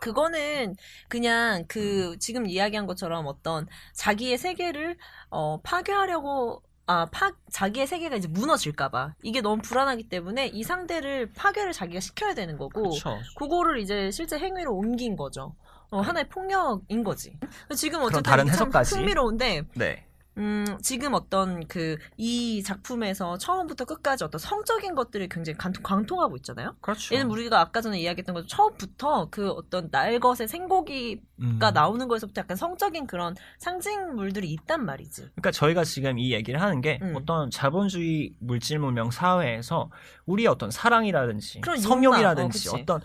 그거는 0.00 0.76
그냥 1.08 1.64
그 1.68 2.16
지금 2.18 2.46
이야기한 2.46 2.86
것처럼 2.86 3.26
어떤 3.26 3.66
자기의 3.94 4.38
세계를 4.38 4.96
어 5.30 5.60
파괴하려고 5.62 6.62
아, 6.90 7.06
파, 7.12 7.30
자기의 7.52 7.86
세계가 7.86 8.16
이제 8.16 8.26
무너질까봐. 8.26 9.14
이게 9.22 9.40
너무 9.40 9.62
불안하기 9.62 10.08
때문에 10.08 10.48
이 10.48 10.64
상대를 10.64 11.32
파괴를 11.34 11.72
자기가 11.72 12.00
시켜야 12.00 12.34
되는 12.34 12.58
거고. 12.58 12.82
그렇죠. 12.82 13.16
그거를 13.36 13.78
이제 13.78 14.10
실제 14.10 14.36
행위로 14.36 14.74
옮긴 14.74 15.14
거죠. 15.14 15.54
어, 15.90 16.00
하나의 16.00 16.28
폭력인 16.28 17.04
거지. 17.04 17.38
지금 17.76 18.00
어쨌든 18.00 18.24
다른 18.24 18.48
해석까지. 18.48 18.96
흥미로운데, 18.96 19.62
네. 19.76 20.04
음, 20.40 20.78
지금 20.80 21.12
어떤 21.12 21.66
그, 21.66 21.98
이 22.16 22.62
작품에서 22.62 23.36
처음부터 23.36 23.84
끝까지 23.84 24.24
어떤 24.24 24.38
성적인 24.38 24.94
것들이 24.94 25.28
굉장히 25.28 25.58
관통, 25.58 25.82
관통하고 25.82 26.36
있잖아요? 26.36 26.74
그렇죠. 26.80 27.14
얘는 27.14 27.30
우리가 27.30 27.60
아까 27.60 27.82
전에 27.82 28.00
이야기했던 28.00 28.34
것처럼 28.34 28.48
처음부터 28.48 29.28
그 29.30 29.50
어떤 29.50 29.88
날것의 29.90 30.48
생고기가 30.48 31.20
음. 31.40 31.58
나오는 31.74 32.08
거에서부터 32.08 32.40
약간 32.40 32.56
성적인 32.56 33.06
그런 33.06 33.36
상징물들이 33.58 34.50
있단 34.52 34.84
말이지. 34.84 35.22
그러니까 35.22 35.50
저희가 35.50 35.84
지금 35.84 36.18
이 36.18 36.32
얘기를 36.32 36.60
하는 36.60 36.80
게 36.80 36.98
음. 37.02 37.14
어떤 37.16 37.50
자본주의 37.50 38.34
물질 38.38 38.78
문명 38.78 39.10
사회에서 39.10 39.90
우리의 40.24 40.48
어떤 40.48 40.70
사랑이라든지 40.70 41.60
성욕이라든지 41.82 42.70
어. 42.70 42.72
어떤 42.72 43.02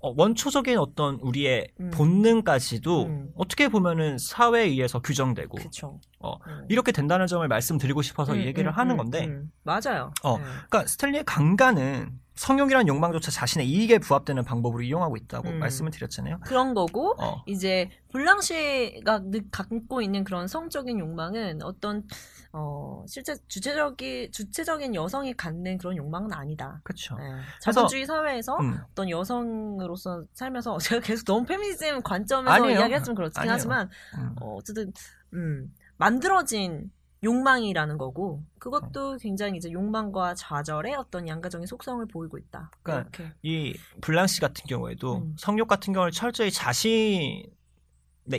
어, 0.00 0.14
원초적인 0.16 0.78
어떤 0.78 1.16
우리의 1.16 1.68
음. 1.80 1.90
본능까지도 1.92 3.06
음. 3.06 3.32
어떻게 3.34 3.68
보면은 3.68 4.16
사회에 4.18 4.64
의해서 4.64 5.00
규정되고 5.00 5.58
그쵸. 5.58 5.98
어, 6.20 6.36
음. 6.46 6.64
이렇게 6.68 6.90
된다는 6.92 7.26
점을 7.26 7.46
말씀드리고 7.46 8.02
싶어서 8.02 8.34
이 8.34 8.40
음, 8.40 8.44
얘기를 8.46 8.70
음, 8.70 8.76
하는 8.76 8.92
음, 8.92 8.96
건데 8.96 9.26
음. 9.26 9.52
맞아요. 9.62 10.12
어. 10.22 10.38
네. 10.38 10.44
그러니까 10.68 10.86
스탠리의 10.86 11.24
강간은 11.24 12.18
성욕이란 12.34 12.86
욕망조차 12.86 13.32
자신의 13.32 13.68
이익에 13.68 13.98
부합되는 13.98 14.44
방법으로 14.44 14.82
이용하고 14.82 15.16
있다고 15.16 15.48
음. 15.48 15.58
말씀을 15.58 15.90
드렸잖아요. 15.90 16.38
그런 16.44 16.72
거고, 16.72 17.16
어. 17.20 17.42
이제 17.46 17.90
블랑시가 18.12 19.22
느- 19.24 19.40
갖고 19.50 20.00
있는 20.02 20.22
그런 20.22 20.46
성적인 20.46 21.00
욕망은 21.00 21.62
어떤 21.62 22.04
어 22.52 23.04
실제 23.08 23.34
주체적이 23.48 24.30
주체적인 24.30 24.94
여성이 24.94 25.34
갖는 25.34 25.78
그런 25.78 25.96
욕망은 25.96 26.32
아니다. 26.32 26.80
그렇죠. 26.84 27.16
네. 27.16 27.24
자본주의 27.60 28.06
사회에서 28.06 28.56
음. 28.60 28.78
어떤 28.92 29.10
여성으로서 29.10 30.24
살면서 30.32 30.78
제가 30.96 31.00
계속 31.00 31.24
너무 31.26 31.44
페미니즘 31.44 32.02
관점에서 32.02 32.50
아니에요. 32.54 32.78
이야기했으면 32.80 33.16
그렇긴 33.16 33.40
아니에요. 33.40 33.52
하지만 33.52 33.90
음. 34.16 34.36
어, 34.40 34.54
어쨌든 34.54 34.92
음, 35.34 35.70
만들어진 35.98 36.90
욕망이라는 37.22 37.98
거고 37.98 38.42
어. 38.42 38.46
그것도 38.58 39.18
굉장히 39.18 39.56
이제 39.56 39.70
욕망과 39.70 40.34
좌절의 40.34 40.94
어떤 40.94 41.26
양가적인 41.26 41.66
속성을 41.66 42.04
보이고 42.06 42.38
있다. 42.38 42.70
그러니까 42.82 43.10
이렇게. 43.18 43.34
이 43.42 43.76
블랑시 44.00 44.40
같은 44.40 44.64
경우에도 44.66 45.18
음. 45.18 45.34
성욕 45.36 45.68
같은 45.68 45.92
경우를 45.92 46.12
철저히 46.12 46.50
자신의 46.50 47.50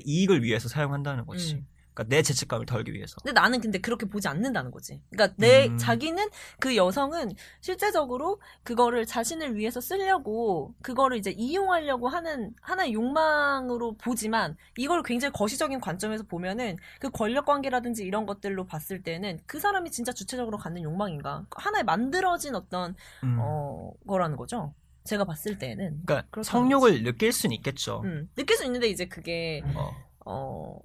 이익을 0.05 0.43
위해서 0.43 0.69
사용한다는 0.69 1.25
거지. 1.25 1.55
음. 1.55 1.67
그러니까 1.99 2.15
내 2.15 2.21
죄책감을 2.21 2.65
덜기 2.65 2.93
위해서. 2.93 3.17
근데 3.21 3.33
나는 3.33 3.59
근데 3.59 3.79
그렇게 3.79 4.05
보지 4.05 4.27
않는다는 4.27 4.71
거지. 4.71 5.01
그러니까 5.09 5.35
내 5.38 5.67
음. 5.67 5.77
자기는 5.77 6.29
그 6.59 6.75
여성은 6.75 7.33
실제적으로 7.62 8.39
그거를 8.63 9.05
자신을 9.05 9.55
위해서 9.55 9.81
쓰려고 9.81 10.73
그거를 10.81 11.17
이제 11.17 11.31
이용하려고 11.31 12.07
하는 12.07 12.53
하나의 12.62 12.93
욕망으로 12.93 13.95
보지만 13.97 14.55
이걸 14.77 15.03
굉장히 15.03 15.33
거시적인 15.33 15.81
관점에서 15.81 16.23
보면은 16.23 16.77
그 16.99 17.09
권력 17.09 17.45
관계라든지 17.45 18.03
이런 18.03 18.25
것들로 18.25 18.65
봤을 18.65 19.03
때는 19.03 19.39
그 19.45 19.59
사람이 19.59 19.91
진짜 19.91 20.13
주체적으로 20.13 20.57
갖는 20.57 20.83
욕망인가 20.83 21.45
하나의 21.51 21.83
만들어진 21.83 22.55
어떤 22.55 22.95
음. 23.23 23.38
어 23.39 23.91
거라는 24.07 24.38
거죠. 24.38 24.73
제가 25.03 25.25
봤을 25.25 25.57
때는 25.57 26.03
그러니까 26.05 26.43
성욕을 26.43 27.03
느낄 27.03 27.31
수는 27.31 27.55
있겠죠. 27.55 28.01
음, 28.05 28.29
느낄 28.35 28.57
수 28.57 28.65
있는데 28.65 28.88
이제 28.88 29.05
그게 29.05 29.63
어, 29.75 29.91
어 30.25 30.79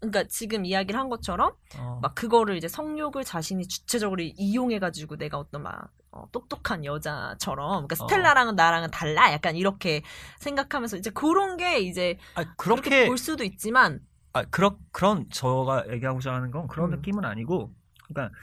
그러니까 0.00 0.24
지금 0.24 0.64
이야기를 0.64 0.98
한 0.98 1.08
것처럼 1.08 1.52
어. 1.78 1.98
막 2.02 2.14
그거를 2.14 2.56
이제 2.56 2.68
성욕을 2.68 3.24
자신이 3.24 3.66
주체적으로 3.66 4.22
이용해가지고 4.22 5.16
내가 5.16 5.38
어떤 5.38 5.62
막 5.62 5.90
어, 6.10 6.28
똑똑한 6.32 6.84
여자처럼 6.84 7.86
그러니까 7.86 8.04
어. 8.04 8.08
스텔라랑은 8.08 8.56
나랑은 8.56 8.90
달라 8.90 9.32
약간 9.32 9.56
이렇게 9.56 10.02
생각하면서 10.38 10.98
이제 10.98 11.10
그런 11.10 11.56
게 11.56 11.80
이제 11.80 12.18
아, 12.34 12.44
그렇게 12.56 12.82
그렇게 12.90 13.06
볼 13.06 13.18
수도 13.18 13.44
있지만 13.44 14.00
아, 14.36 14.44
그런 14.50 14.76
그런 14.92 15.26
저가 15.30 15.90
얘기하고자 15.90 16.34
하는 16.34 16.50
건 16.50 16.66
그런 16.68 16.92
음. 16.92 16.96
느낌은 16.96 17.24
아니고, 17.24 17.72
그러니까 18.04 18.36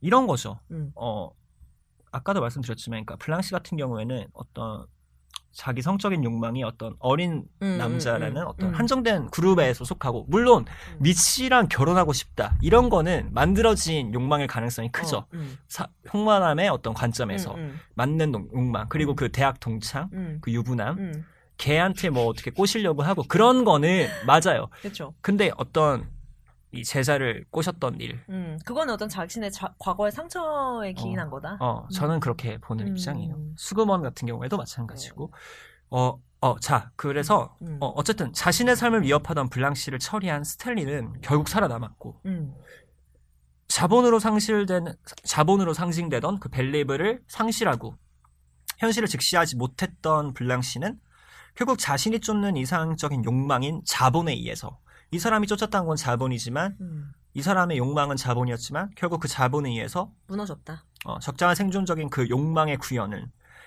이런 0.00 0.28
거죠. 0.28 0.60
음. 0.70 0.92
어, 0.94 1.32
아까도 2.12 2.40
말씀드렸지만, 2.40 3.04
그러니까 3.04 3.16
블랑시 3.16 3.50
같은 3.50 3.76
경우에는 3.76 4.28
어떤 4.32 4.86
자기 5.52 5.82
성적인 5.82 6.22
욕망이 6.24 6.62
어떤 6.62 6.94
어린 7.00 7.44
음, 7.62 7.76
남자라는 7.78 8.36
음, 8.36 8.42
음, 8.42 8.46
어떤 8.46 8.68
음. 8.70 8.74
한정된 8.74 9.30
그룹에 9.30 9.74
소속하고, 9.74 10.26
물론 10.28 10.64
음. 10.92 10.96
미치랑 11.00 11.68
결혼하고 11.68 12.12
싶다 12.12 12.56
이런 12.62 12.88
거는 12.88 13.30
만들어진 13.32 14.14
욕망일 14.14 14.46
가능성이 14.46 14.90
크죠. 14.92 15.18
어, 15.18 15.26
음, 15.34 15.58
사, 15.66 15.88
홍만함의 16.12 16.68
어떤 16.68 16.94
관점에서 16.94 17.54
음, 17.56 17.78
맞는 17.94 18.30
농- 18.30 18.48
욕망 18.54 18.88
그리고 18.88 19.12
음. 19.12 19.16
그 19.16 19.32
대학 19.32 19.58
동창, 19.60 20.08
음, 20.12 20.38
그 20.40 20.52
유부남, 20.52 20.98
음, 20.98 21.26
걔한테 21.56 22.08
뭐 22.10 22.26
어떻게 22.26 22.50
꼬시려고 22.50 23.02
하고 23.02 23.22
그런 23.24 23.64
거는 23.64 24.06
맞아요. 24.26 24.68
그렇죠. 24.80 25.14
근데 25.20 25.50
어떤 25.56 26.08
이 26.72 26.84
제자를 26.84 27.44
꼬셨던 27.50 28.00
일. 28.00 28.20
음, 28.28 28.58
그거는 28.64 28.94
어떤 28.94 29.08
자신의 29.08 29.50
자- 29.50 29.74
과거의 29.78 30.12
상처에 30.12 30.92
기인한 30.92 31.28
거다. 31.30 31.56
어, 31.60 31.88
저는 31.92 32.16
음. 32.16 32.20
그렇게 32.20 32.58
보는 32.58 32.86
음. 32.86 32.90
입장이에요. 32.92 33.36
수금원 33.56 34.02
같은 34.02 34.26
경우에도 34.26 34.56
마찬가지고. 34.56 35.32
어, 35.90 36.20
어, 36.40 36.58
자, 36.60 36.90
그래서 36.96 37.56
음. 37.62 37.78
어, 37.80 37.88
어쨌든 37.88 38.32
자신의 38.32 38.76
삶을 38.76 39.02
위협하던 39.02 39.48
블랑시를 39.50 39.98
처리한 39.98 40.44
스탠리는 40.44 41.20
결국 41.22 41.48
살아남았고 41.48 42.20
음. 42.26 42.54
자본으로 43.68 44.18
상실된 44.18 44.94
자본으로 45.24 45.74
상징되던 45.74 46.40
그 46.40 46.48
벨리브를 46.48 47.22
상실하고 47.28 47.94
현실을 48.78 49.06
직시하지 49.08 49.56
못했던 49.56 50.32
블랑시는 50.34 50.98
결국 51.54 51.78
자신이 51.78 52.20
쫓는 52.20 52.56
이상적인 52.56 53.24
욕망인 53.24 53.82
자본에 53.84 54.32
의해서 54.32 54.78
이 55.10 55.18
사람이 55.18 55.46
쫓았다는 55.46 55.86
건 55.86 55.96
자본이지만 55.96 56.76
음. 56.80 57.12
이 57.34 57.42
사람의 57.42 57.78
욕망은 57.78 58.16
자본이었지만 58.16 58.90
결국 58.96 59.20
그 59.20 59.28
자본에 59.28 59.70
의해서 59.70 60.12
무너졌다. 60.26 60.84
어, 61.04 61.18
적당한 61.20 61.54
생존적인 61.54 62.10
그 62.10 62.28
욕망의 62.28 62.76
구현을 62.78 63.26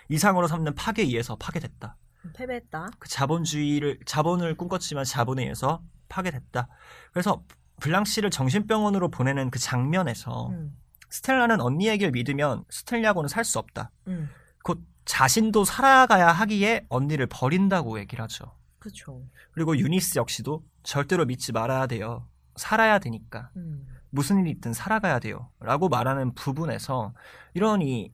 이상으로 0.09 0.47
삼는 0.47 0.75
파괴에 0.75 1.05
의해서 1.05 1.35
파괴됐다. 1.37 1.97
음, 2.25 2.33
패배했다. 2.35 2.89
그 2.99 3.09
자본주의를 3.09 3.99
자본을 4.05 4.55
꿈꿨지만 4.55 5.05
자본에 5.05 5.43
의해서 5.43 5.81
파괴됐다. 6.09 6.67
그래서 7.11 7.43
블랑시를 7.79 8.29
정신병원으로 8.29 9.09
보내는 9.09 9.49
그 9.49 9.59
장면에서 9.59 10.49
음. 10.49 10.77
스텔라는 11.09 11.61
언니 11.61 11.87
얘기를 11.87 12.11
믿으면 12.11 12.63
스텔리하고는 12.69 13.27
살 13.27 13.43
수 13.45 13.59
없다. 13.59 13.91
음. 14.07 14.29
곧 14.63 14.81
자신도 15.05 15.65
살아가야 15.65 16.27
하기에 16.29 16.85
언니를 16.89 17.27
버린다고 17.27 17.99
얘기를 17.99 18.23
하죠. 18.23 18.53
그렇죠. 18.83 19.23
그리고 19.51 19.77
유니스 19.77 20.17
역시도 20.17 20.61
절대로 20.83 21.25
믿지 21.25 21.53
말아야 21.53 21.87
돼요. 21.87 22.27
살아야 22.57 22.99
되니까. 22.99 23.49
음. 23.55 23.87
무슨 24.09 24.39
일이 24.39 24.51
있든 24.51 24.73
살아가야 24.73 25.19
돼요. 25.19 25.49
라고 25.59 25.87
말하는 25.87 26.33
부분에서 26.33 27.13
이런 27.53 27.81
이 27.81 28.11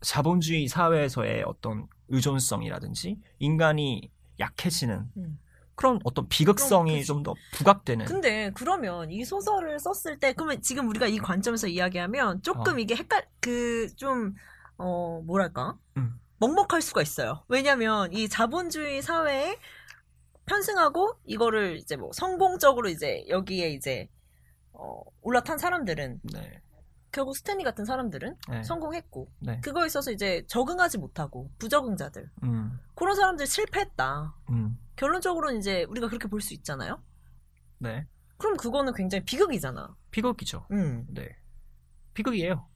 자본주의 0.00 0.66
사회에서의 0.66 1.44
어떤 1.44 1.86
의존성이라든지 2.08 3.18
인간이 3.38 4.10
약해지는 4.40 5.08
음. 5.16 5.38
그런 5.76 6.00
어떤 6.04 6.28
비극성이 6.28 6.90
그럼 6.90 6.98
그치. 6.98 7.06
좀더 7.06 7.34
부각되는 7.52 8.06
근데 8.06 8.50
그러면 8.54 9.10
이 9.10 9.24
소설을 9.24 9.78
썼을 9.78 10.18
때 10.18 10.32
그러면 10.32 10.60
지금 10.62 10.88
우리가 10.88 11.06
이 11.06 11.18
관점에서 11.18 11.68
이야기하면 11.68 12.42
조금 12.42 12.74
어. 12.74 12.78
이게 12.78 12.94
헷갈 12.96 13.26
그 13.40 13.88
좀 13.96 14.34
어 14.78 15.22
뭐랄까 15.24 15.76
음. 15.96 16.18
먹먹할 16.38 16.82
수가 16.82 17.02
있어요. 17.02 17.44
왜냐면 17.48 18.12
이 18.12 18.28
자본주의 18.28 19.00
사회에 19.02 19.58
편승하고 20.46 21.18
이거를 21.24 21.76
이제 21.76 21.96
뭐 21.96 22.10
성공적으로 22.12 22.88
이제 22.88 23.24
여기에 23.28 23.70
이제 23.70 24.08
어 24.72 25.00
올라탄 25.22 25.58
사람들은 25.58 26.20
네. 26.32 26.60
결국 27.10 27.36
스탠리 27.36 27.64
같은 27.64 27.84
사람들은 27.84 28.36
네. 28.50 28.62
성공했고 28.62 29.32
네. 29.40 29.60
그거에 29.60 29.86
있어서 29.86 30.12
이제 30.12 30.44
적응하지 30.48 30.98
못하고 30.98 31.50
부적응자들 31.58 32.30
음. 32.44 32.78
그런 32.94 33.16
사람들 33.16 33.46
실패했다. 33.46 34.34
음. 34.50 34.78
결론적으로는 34.96 35.58
이제 35.58 35.84
우리가 35.84 36.08
그렇게 36.08 36.28
볼 36.28 36.40
수 36.40 36.52
있잖아요. 36.54 37.02
네. 37.78 38.06
그럼 38.36 38.56
그거는 38.56 38.92
굉장히 38.92 39.24
비극이잖아. 39.24 39.96
비극이죠. 40.10 40.66
음. 40.72 41.06
네. 41.08 41.28
비극이에요. 42.14 42.68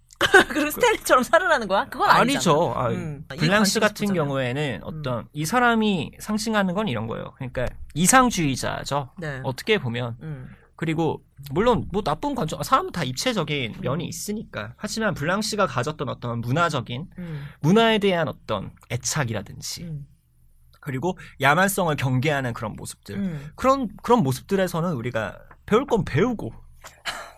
그리고 0.49 0.71
스탠리처럼 0.71 1.23
살으라는 1.23 1.67
거야? 1.67 1.87
그건. 1.89 2.11
아니죠. 2.11 2.73
아, 2.77 2.89
음. 2.89 3.25
이 3.33 3.37
블랑시 3.37 3.79
관점에서 3.79 3.81
같은 3.81 4.07
보자면. 4.09 4.25
경우에는 4.29 4.81
어떤 4.85 5.29
이 5.33 5.45
사람이 5.47 6.13
상징하는 6.21 6.75
건 6.75 6.89
이런 6.89 7.07
거예요. 7.07 7.33
그러니까 7.37 7.67
이상주의자죠. 7.95 9.11
네. 9.19 9.41
어떻게 9.45 9.79
보면 9.79 10.17
음. 10.23 10.51
그리고 10.77 11.23
물론 11.51 11.87
뭐 11.93 12.03
나쁜 12.03 12.35
관점 12.35 12.63
사람은 12.63 12.93
다 12.93 13.05
입체적인 13.05 13.77
면이 13.81 14.05
음. 14.05 14.09
있으니까 14.09 14.73
하지만 14.77 15.15
블랑시가 15.15 15.67
가졌던 15.67 16.09
어떤 16.09 16.41
문화적인 16.41 17.07
음. 17.19 17.45
문화에 17.61 17.99
대한 17.99 18.29
어떤 18.29 18.73
애착이라든지 18.91 19.85
음. 19.85 20.07
그리고 20.81 21.19
야만성을 21.41 21.95
경계하는 21.97 22.55
그런 22.55 22.75
모습들 22.77 23.17
음. 23.17 23.51
그런 23.57 23.89
그런 24.03 24.23
모습들에서는 24.23 24.93
우리가 24.95 25.39
배울 25.67 25.87
건 25.87 26.05
배우고 26.05 26.51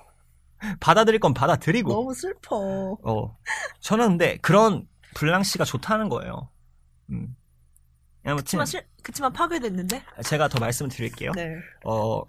받아들일 0.81 1.20
건 1.20 1.35
받아들이고 1.35 1.92
너무 1.92 2.14
슬퍼. 2.14 2.96
어 3.03 3.37
저는 3.81 4.11
근데 4.11 4.38
그런 4.42 4.87
블랑시가 5.14 5.64
좋다는 5.64 6.09
거예요. 6.09 6.48
음. 7.11 7.37
아무튼 8.25 8.44
그치만, 8.44 8.66
실, 8.66 8.87
그치만 9.03 9.33
파괴됐는데? 9.33 10.03
제가 10.25 10.48
더 10.48 10.61
말씀을 10.61 10.90
드릴게요. 10.90 11.33
네. 11.35 11.57
어, 11.85 12.22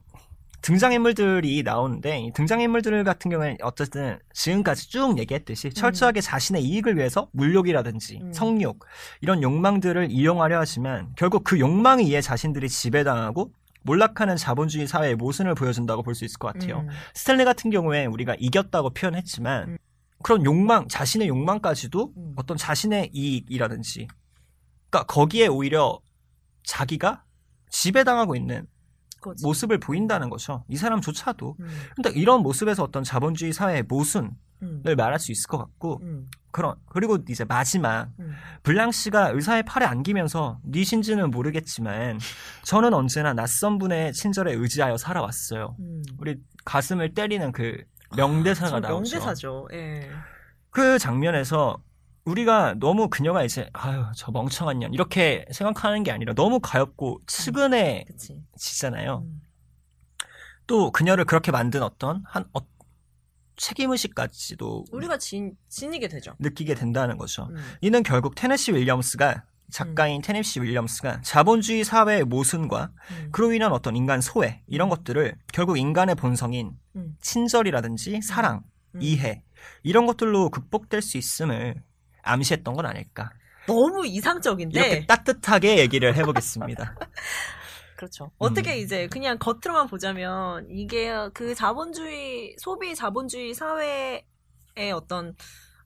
등장인물들이 0.63 1.62
나오는데 1.62 2.22
이 2.22 2.32
등장인물들 2.32 3.04
같은 3.04 3.30
경우에는 3.30 3.58
어쨌든 3.62 4.17
지금까지 4.34 4.89
쭉 4.89 5.19
얘기했듯이 5.19 5.72
철저하게 5.72 6.22
자신의 6.22 6.63
이익을 6.63 6.98
위해서 6.98 7.28
물욕이라든지 7.34 8.19
음. 8.22 8.34
성욕 8.34 8.86
이런 9.19 9.43
욕망들을 9.43 10.10
이용하려 10.10 10.60
하지만 10.60 11.12
결국 11.17 11.43
그 11.43 11.60
욕망에 11.60 12.04
의해 12.04 12.22
자신들이 12.22 12.69
지배당하고 12.69 13.52
몰락하는 13.84 14.36
자본주의 14.38 14.88
사회의 14.88 15.15
모순을 15.15 15.56
보여준다고 15.56 16.04
볼 16.04 16.15
수 16.15 16.26
있을 16.26 16.38
것 16.39 16.54
같아요. 16.54 16.80
음. 16.82 16.88
스탠리 17.13 17.43
같은 17.46 17.69
경우에 17.72 18.06
우리가 18.06 18.36
이겼다고 18.39 18.91
표현했지만 18.91 19.69
음. 19.69 19.78
그런 20.24 20.46
욕망, 20.46 20.88
자신의 20.88 21.28
욕망까지도 21.28 22.13
음. 22.15 22.34
어떤 22.38 22.56
자신의 22.58 23.10
이익이라든지 23.13 24.08
그러니까 24.89 25.06
거기에 25.13 25.48
오히려 25.48 26.00
자기가 26.63 27.24
지배당하고 27.69 28.36
있는 28.36 28.67
그거지. 29.17 29.43
모습을 29.46 29.80
보인다는 29.80 30.30
거죠. 30.30 30.63
이 30.69 30.76
사람조차도. 30.78 31.56
음. 31.60 31.67
근데 31.96 32.12
이런 32.12 32.41
모습에서 32.41 32.84
어떤 32.84 33.04
자본주의 33.04 33.52
사회의 33.54 33.84
모순을 33.84 34.32
음. 34.62 34.84
말할 34.96 35.19
수 35.19 35.32
있을 35.32 35.48
것 35.48 35.58
같고 35.58 36.00
음. 36.04 36.30
그런 36.54 36.76
그리고 36.86 37.18
이제 37.28 37.44
마지막 37.44 38.10
음. 38.20 38.32
블랑시가 38.62 39.30
의사의 39.30 39.63
팔에 39.63 39.86
안기면서 39.86 40.60
니신지는 40.66 41.32
모르겠지만 41.32 42.20
저는 42.63 42.94
언제나 42.94 43.34
낯선 43.34 43.80
분의 43.80 44.13
친절에 44.13 44.54
의지하여 44.54 44.96
살아왔어요. 44.96 45.76
음. 45.80 46.04
우리 46.20 46.38
가슴을 46.63 47.16
때리는 47.16 47.52
그 47.52 47.84
명대사가 48.16 48.70
저 48.70 48.80
나오죠. 48.80 49.16
명대사죠. 49.16 49.68
예. 49.74 50.10
그 50.70 51.00
장면에서 51.00 51.82
우리가 52.26 52.76
너무 52.80 53.10
그녀가 53.10 53.44
이제 53.44 53.70
아유 53.74 54.06
저 54.16 54.32
멍청한 54.32 54.80
년 54.80 54.94
이렇게 54.94 55.46
생각하는 55.52 56.04
게 56.04 56.12
아니라 56.12 56.34
너무 56.36 56.60
가엽고 56.60 57.20
측은해지잖아요. 57.26 58.06
그치. 59.22 59.28
음. 59.28 59.42
또 60.68 60.92
그녀를 60.92 61.26
그렇게 61.26 61.52
만든 61.52 61.84
어떤 61.84 62.24
한 62.26 62.46
어, 62.54 62.60
책임의식까지도 63.56 64.86
우리가 64.92 65.18
진, 65.18 65.56
지니게 65.70 66.08
되죠. 66.08 66.36
느끼게 66.39 66.76
된다는 66.76 67.18
거죠. 67.18 67.48
음. 67.52 67.58
이는 67.82 68.04
결국 68.04 68.36
테네시 68.36 68.74
윌리엄스가 68.74 69.44
작가인 69.72 70.22
테네시 70.22 70.62
윌리엄스가 70.62 71.22
자본주의 71.22 71.84
사회의 71.84 72.24
모순과 72.24 72.92
음. 73.12 73.30
그로 73.32 73.54
인한 73.54 73.72
어떤 73.72 73.96
인간 73.96 74.22
소외 74.22 74.62
이런 74.68 74.89
것들을 74.89 75.36
결국 75.52 75.78
인간의 75.78 76.16
본성인 76.16 76.74
음. 76.96 77.16
친절이라든지 77.22 78.22
사랑, 78.22 78.63
음. 78.96 79.02
이해 79.02 79.44
이런 79.82 80.06
것들로 80.06 80.50
극복될 80.50 81.02
수 81.02 81.18
있음을 81.18 81.82
암시했던 82.22 82.74
건 82.74 82.86
아닐까. 82.86 83.32
너무 83.68 84.06
이상적인데. 84.06 84.80
이렇게 84.80 85.06
따뜻하게 85.06 85.78
얘기를 85.80 86.16
해보겠습니다. 86.16 86.96
그렇죠. 88.04 88.32
어떻게 88.38 88.74
음. 88.74 88.78
이제 88.80 89.08
그냥 89.08 89.38
겉으로만 89.39 89.88
보자면 89.88 90.68
이게 90.70 91.10
그 91.34 91.56
자본주의 91.56 92.56
소비 92.60 92.94
자본주의 92.96 93.54
사회의 93.54 94.24
어떤 94.94 95.36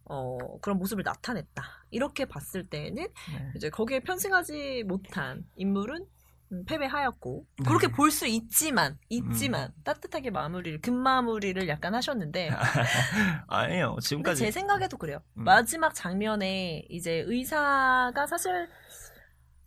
어 0.05 0.37
그런 0.61 0.79
모습을 0.79 1.03
나타냈다. 1.03 1.63
이렇게 1.91 2.25
봤을 2.25 2.65
때는 2.67 2.95
네. 2.95 3.51
이제 3.55 3.69
거기에 3.69 3.99
편승하지 3.99 4.83
못한 4.87 5.43
인물은 5.55 6.05
음, 6.53 6.63
패배하였고 6.65 7.45
네. 7.59 7.65
그렇게 7.67 7.87
볼 7.89 8.09
수 8.09 8.25
있지만 8.25 8.97
있지만 9.09 9.73
따뜻하게 9.83 10.31
마무리를 10.31 10.81
금 10.81 10.95
마무리를 10.95 11.67
약간 11.67 11.93
하셨는데 11.93 12.49
아니에요. 13.47 13.97
지금까지 14.01 14.39
제 14.45 14.51
생각에도 14.51 14.97
그래요. 14.97 15.19
음. 15.37 15.43
마지막 15.43 15.93
장면에 15.93 16.83
이제 16.89 17.23
의사가 17.27 18.25
사실 18.27 18.69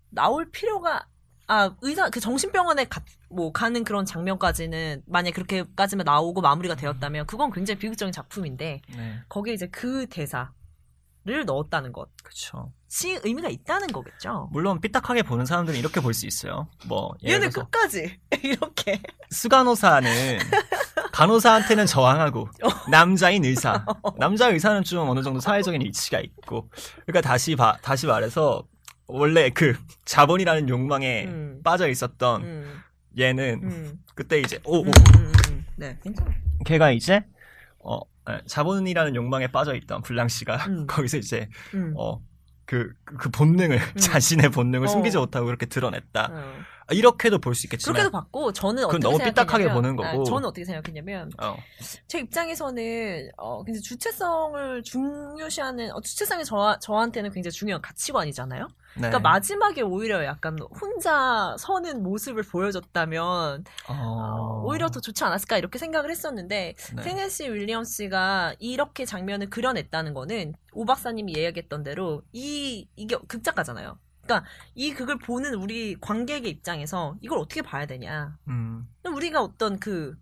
나올 0.08 0.50
필요가 0.50 1.06
아 1.50 1.74
의사 1.82 2.08
그 2.10 2.20
정신병원에 2.20 2.84
가, 2.84 3.02
뭐 3.28 3.50
가는 3.50 3.82
그런 3.82 4.04
장면까지는 4.06 5.02
만약 5.06 5.34
그렇게까지만 5.34 6.04
나오고 6.04 6.40
마무리가 6.42 6.76
되었다면 6.76 7.26
그건 7.26 7.50
굉장히 7.50 7.80
비극적인 7.80 8.12
작품인데 8.12 8.82
네, 8.88 9.20
거기에 9.28 9.54
이제 9.54 9.66
그 9.66 10.06
대사 10.08 10.52
를 11.22 11.44
넣었다는 11.44 11.92
것이 11.92 12.08
그렇죠. 12.22 12.72
의미가 13.24 13.50
있다는 13.50 13.88
거겠죠. 13.88 14.48
물론 14.52 14.80
삐딱하게 14.80 15.22
보는 15.22 15.44
사람들은 15.44 15.78
이렇게 15.78 16.00
볼 16.00 16.14
수 16.14 16.26
있어요. 16.26 16.66
뭐 16.86 17.12
얘는 17.22 17.50
끝까지 17.50 18.18
이렇게 18.42 19.02
수간호사는 19.28 20.38
간호사한테는 21.12 21.84
저항하고 21.84 22.48
어. 22.62 22.90
남자인 22.90 23.44
의사 23.44 23.84
남자 24.16 24.48
의사는 24.48 24.82
좀 24.84 25.10
어느 25.10 25.22
정도 25.22 25.40
사회적인 25.40 25.82
위치가 25.82 26.20
있고 26.20 26.70
그러니까 27.04 27.20
다시 27.20 27.54
바, 27.54 27.76
다시 27.82 28.06
말해서 28.06 28.64
원래 29.10 29.50
그 29.50 29.76
자본이라는 30.04 30.68
욕망에 30.68 31.24
음. 31.26 31.60
빠져 31.62 31.88
있었던 31.88 32.42
음, 32.42 32.80
얘는 33.18 33.60
음. 33.62 33.98
그때 34.14 34.40
이제 34.40 34.58
오, 34.64 34.78
오 34.78 34.82
음, 34.82 34.88
음, 34.88 34.92
음, 35.18 35.32
음. 35.50 35.66
네, 35.76 35.98
괜찮아. 36.02 36.30
걔가 36.64 36.90
이제 36.92 37.24
어 37.78 38.00
에, 38.28 38.40
자본이라는 38.46 39.14
욕망에 39.14 39.48
빠져 39.48 39.74
있던 39.74 40.02
블랑 40.02 40.28
씨가 40.28 40.56
음. 40.66 40.86
거기서 40.88 41.18
이제 41.18 41.48
음. 41.74 41.94
어그그 41.96 43.30
본능을 43.32 43.78
자신의 43.96 44.50
본능을 44.50 44.86
어. 44.86 44.90
숨기지 44.90 45.16
못하고 45.16 45.46
그렇게 45.46 45.66
드러냈다. 45.66 46.30
어. 46.32 46.54
아, 46.90 46.94
이렇게도 46.94 47.38
볼 47.38 47.54
수 47.54 47.66
있겠지만 47.66 47.94
그렇게도 47.94 48.10
봤고 48.10 48.52
저는 48.52 48.84
어떻게 48.84 48.98
너무 48.98 49.18
삐딱하게 49.18 49.72
보는 49.72 49.96
거고. 49.96 50.08
아, 50.22 50.24
저는 50.24 50.48
어떻게 50.48 50.64
생각했냐면 50.64 51.30
어, 51.40 51.56
제 52.08 52.18
입장에서는 52.20 53.30
어 53.36 53.62
굉장히 53.64 53.82
주체성을 53.82 54.82
중요시하는 54.82 55.92
어, 55.92 56.00
주체성이 56.00 56.44
저 56.44 56.78
저한테는 56.80 57.30
굉장히 57.30 57.52
중요한 57.52 57.80
가치관이잖아요. 57.82 58.66
네. 58.96 59.02
그러니까 59.02 59.20
마지막에 59.20 59.82
오히려 59.82 60.24
약간 60.24 60.58
혼자 60.80 61.54
서는 61.60 62.02
모습을 62.02 62.42
보여줬다면 62.42 63.64
어, 63.88 63.92
어, 63.92 64.62
오히려 64.64 64.88
더 64.90 65.00
좋지 65.00 65.22
않았을까 65.22 65.58
이렇게 65.58 65.78
생각을 65.78 66.10
했었는데 66.10 66.74
네. 66.96 67.02
테네시 67.02 67.50
윌리엄스가 67.50 68.54
이렇게 68.58 69.04
장면을 69.04 69.48
그려냈다는 69.48 70.12
거는 70.14 70.54
오 70.72 70.84
박사님이 70.86 71.32
이야기했던 71.32 71.84
대로 71.84 72.22
이 72.32 72.88
이게 72.96 73.16
극작가잖아요. 73.28 73.96
그러니까 74.22 74.48
이 74.74 74.92
극을 74.92 75.18
보는 75.18 75.54
우리 75.54 75.96
관객의 76.00 76.50
입장에서 76.50 77.16
이걸 77.20 77.38
어떻게 77.38 77.62
봐야 77.62 77.86
되냐? 77.86 78.36
음, 78.48 78.86
우리가 79.04 79.42
어떤 79.42 79.78
그 79.78 80.16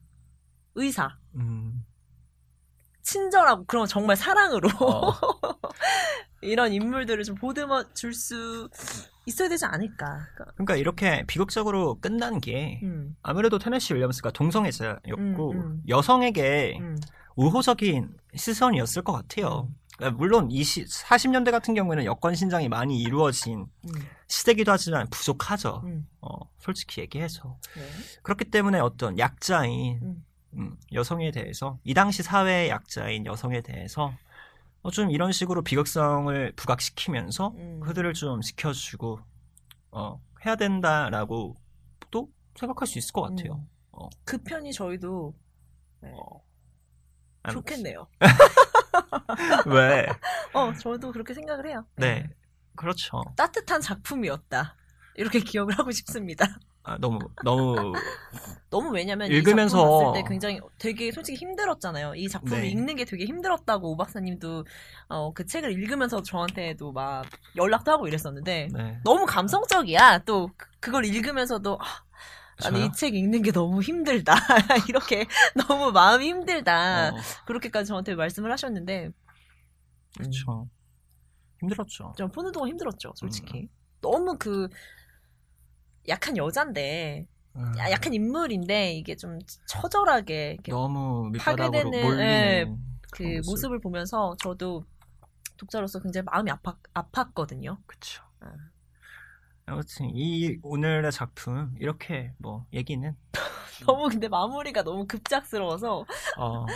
의사, 0.75 1.17
음, 1.35 1.85
친절하고 3.03 3.65
그런 3.65 3.87
정말 3.87 4.17
사랑으로 4.17 4.69
어. 4.81 5.13
이런 6.41 6.73
인물들을 6.73 7.25
좀 7.25 7.35
보듬어 7.35 7.93
줄 7.95 8.15
수 8.15 8.69
있어야 9.27 9.49
되지 9.51 9.67
않을까. 9.67 10.07
그러니까, 10.35 10.45
그러니까 10.55 10.77
이렇게 10.77 11.25
비극적으로 11.27 11.99
끝난 12.01 12.41
게 12.41 12.81
음, 12.83 13.15
아무래도 13.23 13.59
테네시 13.59 13.93
윌리엄스가 13.95 14.31
동성애자였고 14.31 15.53
음, 15.53 15.61
음. 15.61 15.83
여성에게 15.87 16.79
음, 16.81 16.97
우호적인 17.37 18.17
시선이었을 18.35 19.03
것 19.03 19.13
같아요. 19.13 19.69
그러니까 19.99 20.17
물론 20.17 20.51
이 20.53 20.63
시, 20.63 20.85
40년대 20.85 21.51
같은 21.51 21.75
경우에는 21.75 22.05
여권 22.05 22.35
신장이 22.37 22.69
많이 22.69 23.01
이루어진 23.03 23.67
음, 23.85 23.93
시대기도 24.29 24.71
하지만 24.71 25.09
부족하죠. 25.11 25.83
음. 25.85 26.09
어, 26.21 26.31
솔직히 26.59 27.01
얘기해서 27.01 27.59
네. 27.75 27.83
그렇기 28.23 28.45
때문에 28.47 28.79
어떤 28.79 29.19
약자인 29.19 29.99
음. 30.03 30.25
음, 30.55 30.77
여성에 30.93 31.33
대해서 31.33 31.79
이 31.83 31.95
당시 31.95 32.23
사회의 32.23 32.71
약자인 32.71 33.27
여성에 33.27 33.61
대해서 33.61 34.15
어, 34.83 34.91
좀 34.93 35.11
이런 35.11 35.33
식으로 35.33 35.63
비극성을 35.63 36.53
부각시키면서 36.55 37.49
음. 37.57 37.81
그들을 37.81 38.15
좀 38.15 38.41
지켜주고 38.41 39.19
어, 39.91 40.21
해야 40.47 40.55
된다라고 40.55 41.57
또 42.13 42.31
생각할 42.55 42.87
수 42.87 42.99
있을 42.99 43.13
것 43.13 43.23
같아요. 43.23 43.55
음. 43.55 43.69
어. 43.91 44.09
그 44.25 44.39
편이 44.39 44.73
저희도 44.73 45.35
네, 46.03 46.13
안- 47.43 47.53
좋겠네요. 47.53 48.07
왜? 49.67 50.07
어, 50.53 50.73
저도 50.75 51.13
그렇게 51.13 51.35
생각을 51.35 51.67
해요. 51.69 51.85
네, 51.97 52.29
그렇죠. 52.77 53.23
따뜻한 53.37 53.81
작품이었다. 53.81 54.77
이렇게 55.17 55.41
기억을 55.41 55.79
하고 55.79 55.91
싶습니다. 55.91 56.47
아, 56.85 56.97
너무 56.99 57.19
너무 57.45 57.93
너무 58.71 58.91
왜냐면 58.91 59.29
읽으면서- 59.29 60.15
때 60.15 60.23
굉장히 60.27 60.59
되게 60.79 61.13
솔직히 61.13 61.37
힘들었잖아요. 61.39 62.15
이 62.15 62.29
작품을 62.29 62.63
네. 62.63 62.69
읽는 62.69 62.97
게 62.97 63.05
되게 63.05 63.27
힘들었다고 63.27 63.91
오 63.93 63.97
박사님도 63.97 64.65
어, 65.09 65.33
그 65.35 65.45
책을 65.45 65.73
읽으면서 65.73 66.23
저한테도 66.23 66.93
막 66.93 67.27
연락도 67.57 67.93
하고 67.93 68.07
이랬었는데 68.09 68.69
네. 68.73 68.99
너무 69.05 69.27
감성적이야. 69.27 70.21
또 70.25 70.49
그- 70.57 70.69
그걸 70.81 71.05
읽으면서도 71.05 71.79
아, 71.79 71.85
저요? 72.61 72.85
이책 72.85 73.15
읽는 73.15 73.43
게 73.43 73.53
너무 73.53 73.81
힘들다. 73.83 74.35
이렇게 74.89 75.27
너무 75.69 75.93
마음이 75.93 76.27
힘들다. 76.29 77.11
어, 77.11 77.17
그렇게까지 77.47 77.89
저한테 77.89 78.15
말씀을 78.15 78.51
하셨는데 78.53 79.11
그렇죠. 80.17 80.69
힘들었죠. 81.61 82.15
좀 82.17 82.31
보는 82.31 82.53
동안 82.53 82.71
힘들었죠, 82.71 83.13
솔직히. 83.17 83.63
음. 83.63 83.69
너무 84.01 84.37
그 84.39 84.69
약한 86.09 86.37
여잔데 86.37 87.27
음, 87.57 87.73
야- 87.79 87.91
약한 87.91 88.15
인물인데 88.15 88.93
이게 88.95 89.17
좀 89.17 89.39
처절하게 89.67 90.59
너무 90.69 91.33
파괴되는, 91.37 92.21
예, 92.21 92.65
그그 93.11 93.23
모습. 93.39 93.51
모습을 93.51 93.81
보면서 93.81 94.37
저도 94.41 94.85
독자로서 95.57 96.01
굉장히 96.01 96.25
마음이 96.31 96.51
아팠, 96.53 96.77
아팠거든요. 96.95 97.79
그쵸. 97.87 98.23
아. 98.41 98.53
아무튼 99.69 100.11
이 100.15 100.59
오늘의 100.63 101.13
작품 101.13 101.75
이렇게 101.79 102.33
뭐 102.39 102.67
얘기는 102.73 103.17
너무 103.87 104.09
근데 104.09 104.29
마무리가 104.29 104.83
너무 104.83 105.07
급작스러워서 105.07 106.05
어, 106.39 106.67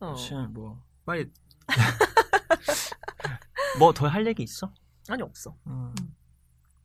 어. 0.00 0.14
지금 0.14 0.52
뭐 0.52 0.82
빨리 1.04 1.30
뭐 3.78 3.92
더 3.92 4.06
할 4.08 4.26
얘기 4.26 4.42
있어? 4.42 4.72
아니 5.08 5.22
없어. 5.22 5.56
음, 5.66 5.92
음. 6.00 6.14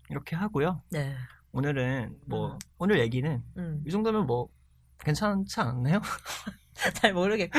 이렇게 0.09 0.35
하고요. 0.35 0.81
네. 0.89 1.15
오늘은 1.51 2.17
뭐 2.25 2.53
음. 2.53 2.59
오늘 2.77 2.99
얘기는 2.99 3.43
음. 3.57 3.83
이 3.85 3.91
정도면 3.91 4.25
뭐 4.25 4.49
괜찮지 4.99 5.59
않나요? 5.59 6.01
잘 6.95 7.13
모르겠고. 7.13 7.57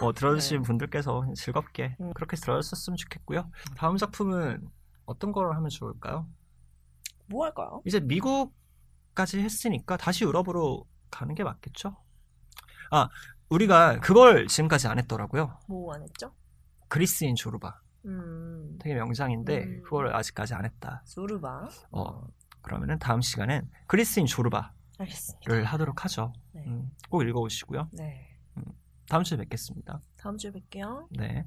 뭐 0.00 0.12
들어주신 0.12 0.58
네. 0.58 0.62
분들께서 0.66 1.26
즐겁게 1.34 1.96
음. 2.00 2.12
그렇게 2.14 2.36
들어주셨으면 2.36 2.96
좋겠고요. 2.96 3.50
다음 3.76 3.96
작품은 3.96 4.68
어떤 5.10 5.32
걸 5.32 5.54
하면 5.56 5.68
좋을까요? 5.68 6.28
뭐 7.26 7.44
할까요? 7.44 7.82
이제 7.84 7.98
미국까지 7.98 9.40
했으니까 9.40 9.96
다시 9.96 10.24
유럽으로 10.24 10.86
가는 11.10 11.34
게 11.34 11.42
맞겠죠? 11.42 11.96
아, 12.92 13.08
우리가 13.48 13.98
그걸 14.00 14.46
지금까지 14.46 14.86
안 14.86 14.98
했더라고요. 14.98 15.58
뭐 15.68 15.94
안 15.94 16.02
했죠? 16.02 16.32
그리스인 16.88 17.34
조르바. 17.34 17.80
음. 18.06 18.78
되게 18.80 18.94
명장인데 18.94 19.64
음. 19.64 19.82
그걸 19.84 20.14
아직까지 20.14 20.54
안 20.54 20.64
했다. 20.64 21.02
수르바. 21.04 21.68
어, 21.90 22.22
그러면은 22.62 22.98
다음 23.00 23.20
시간엔 23.20 23.68
그리스인 23.88 24.26
조르바를 24.26 24.70
알겠습니다. 24.98 25.64
하도록 25.64 26.04
하죠. 26.04 26.32
네. 26.52 26.64
음, 26.66 26.90
꼭 27.08 27.22
읽어오시고요. 27.22 27.88
네. 27.92 28.28
다음 29.08 29.24
주에 29.24 29.36
뵙겠습니다. 29.38 30.00
다음 30.16 30.36
주에 30.36 30.52
뵐게요. 30.52 31.08
네. 31.10 31.44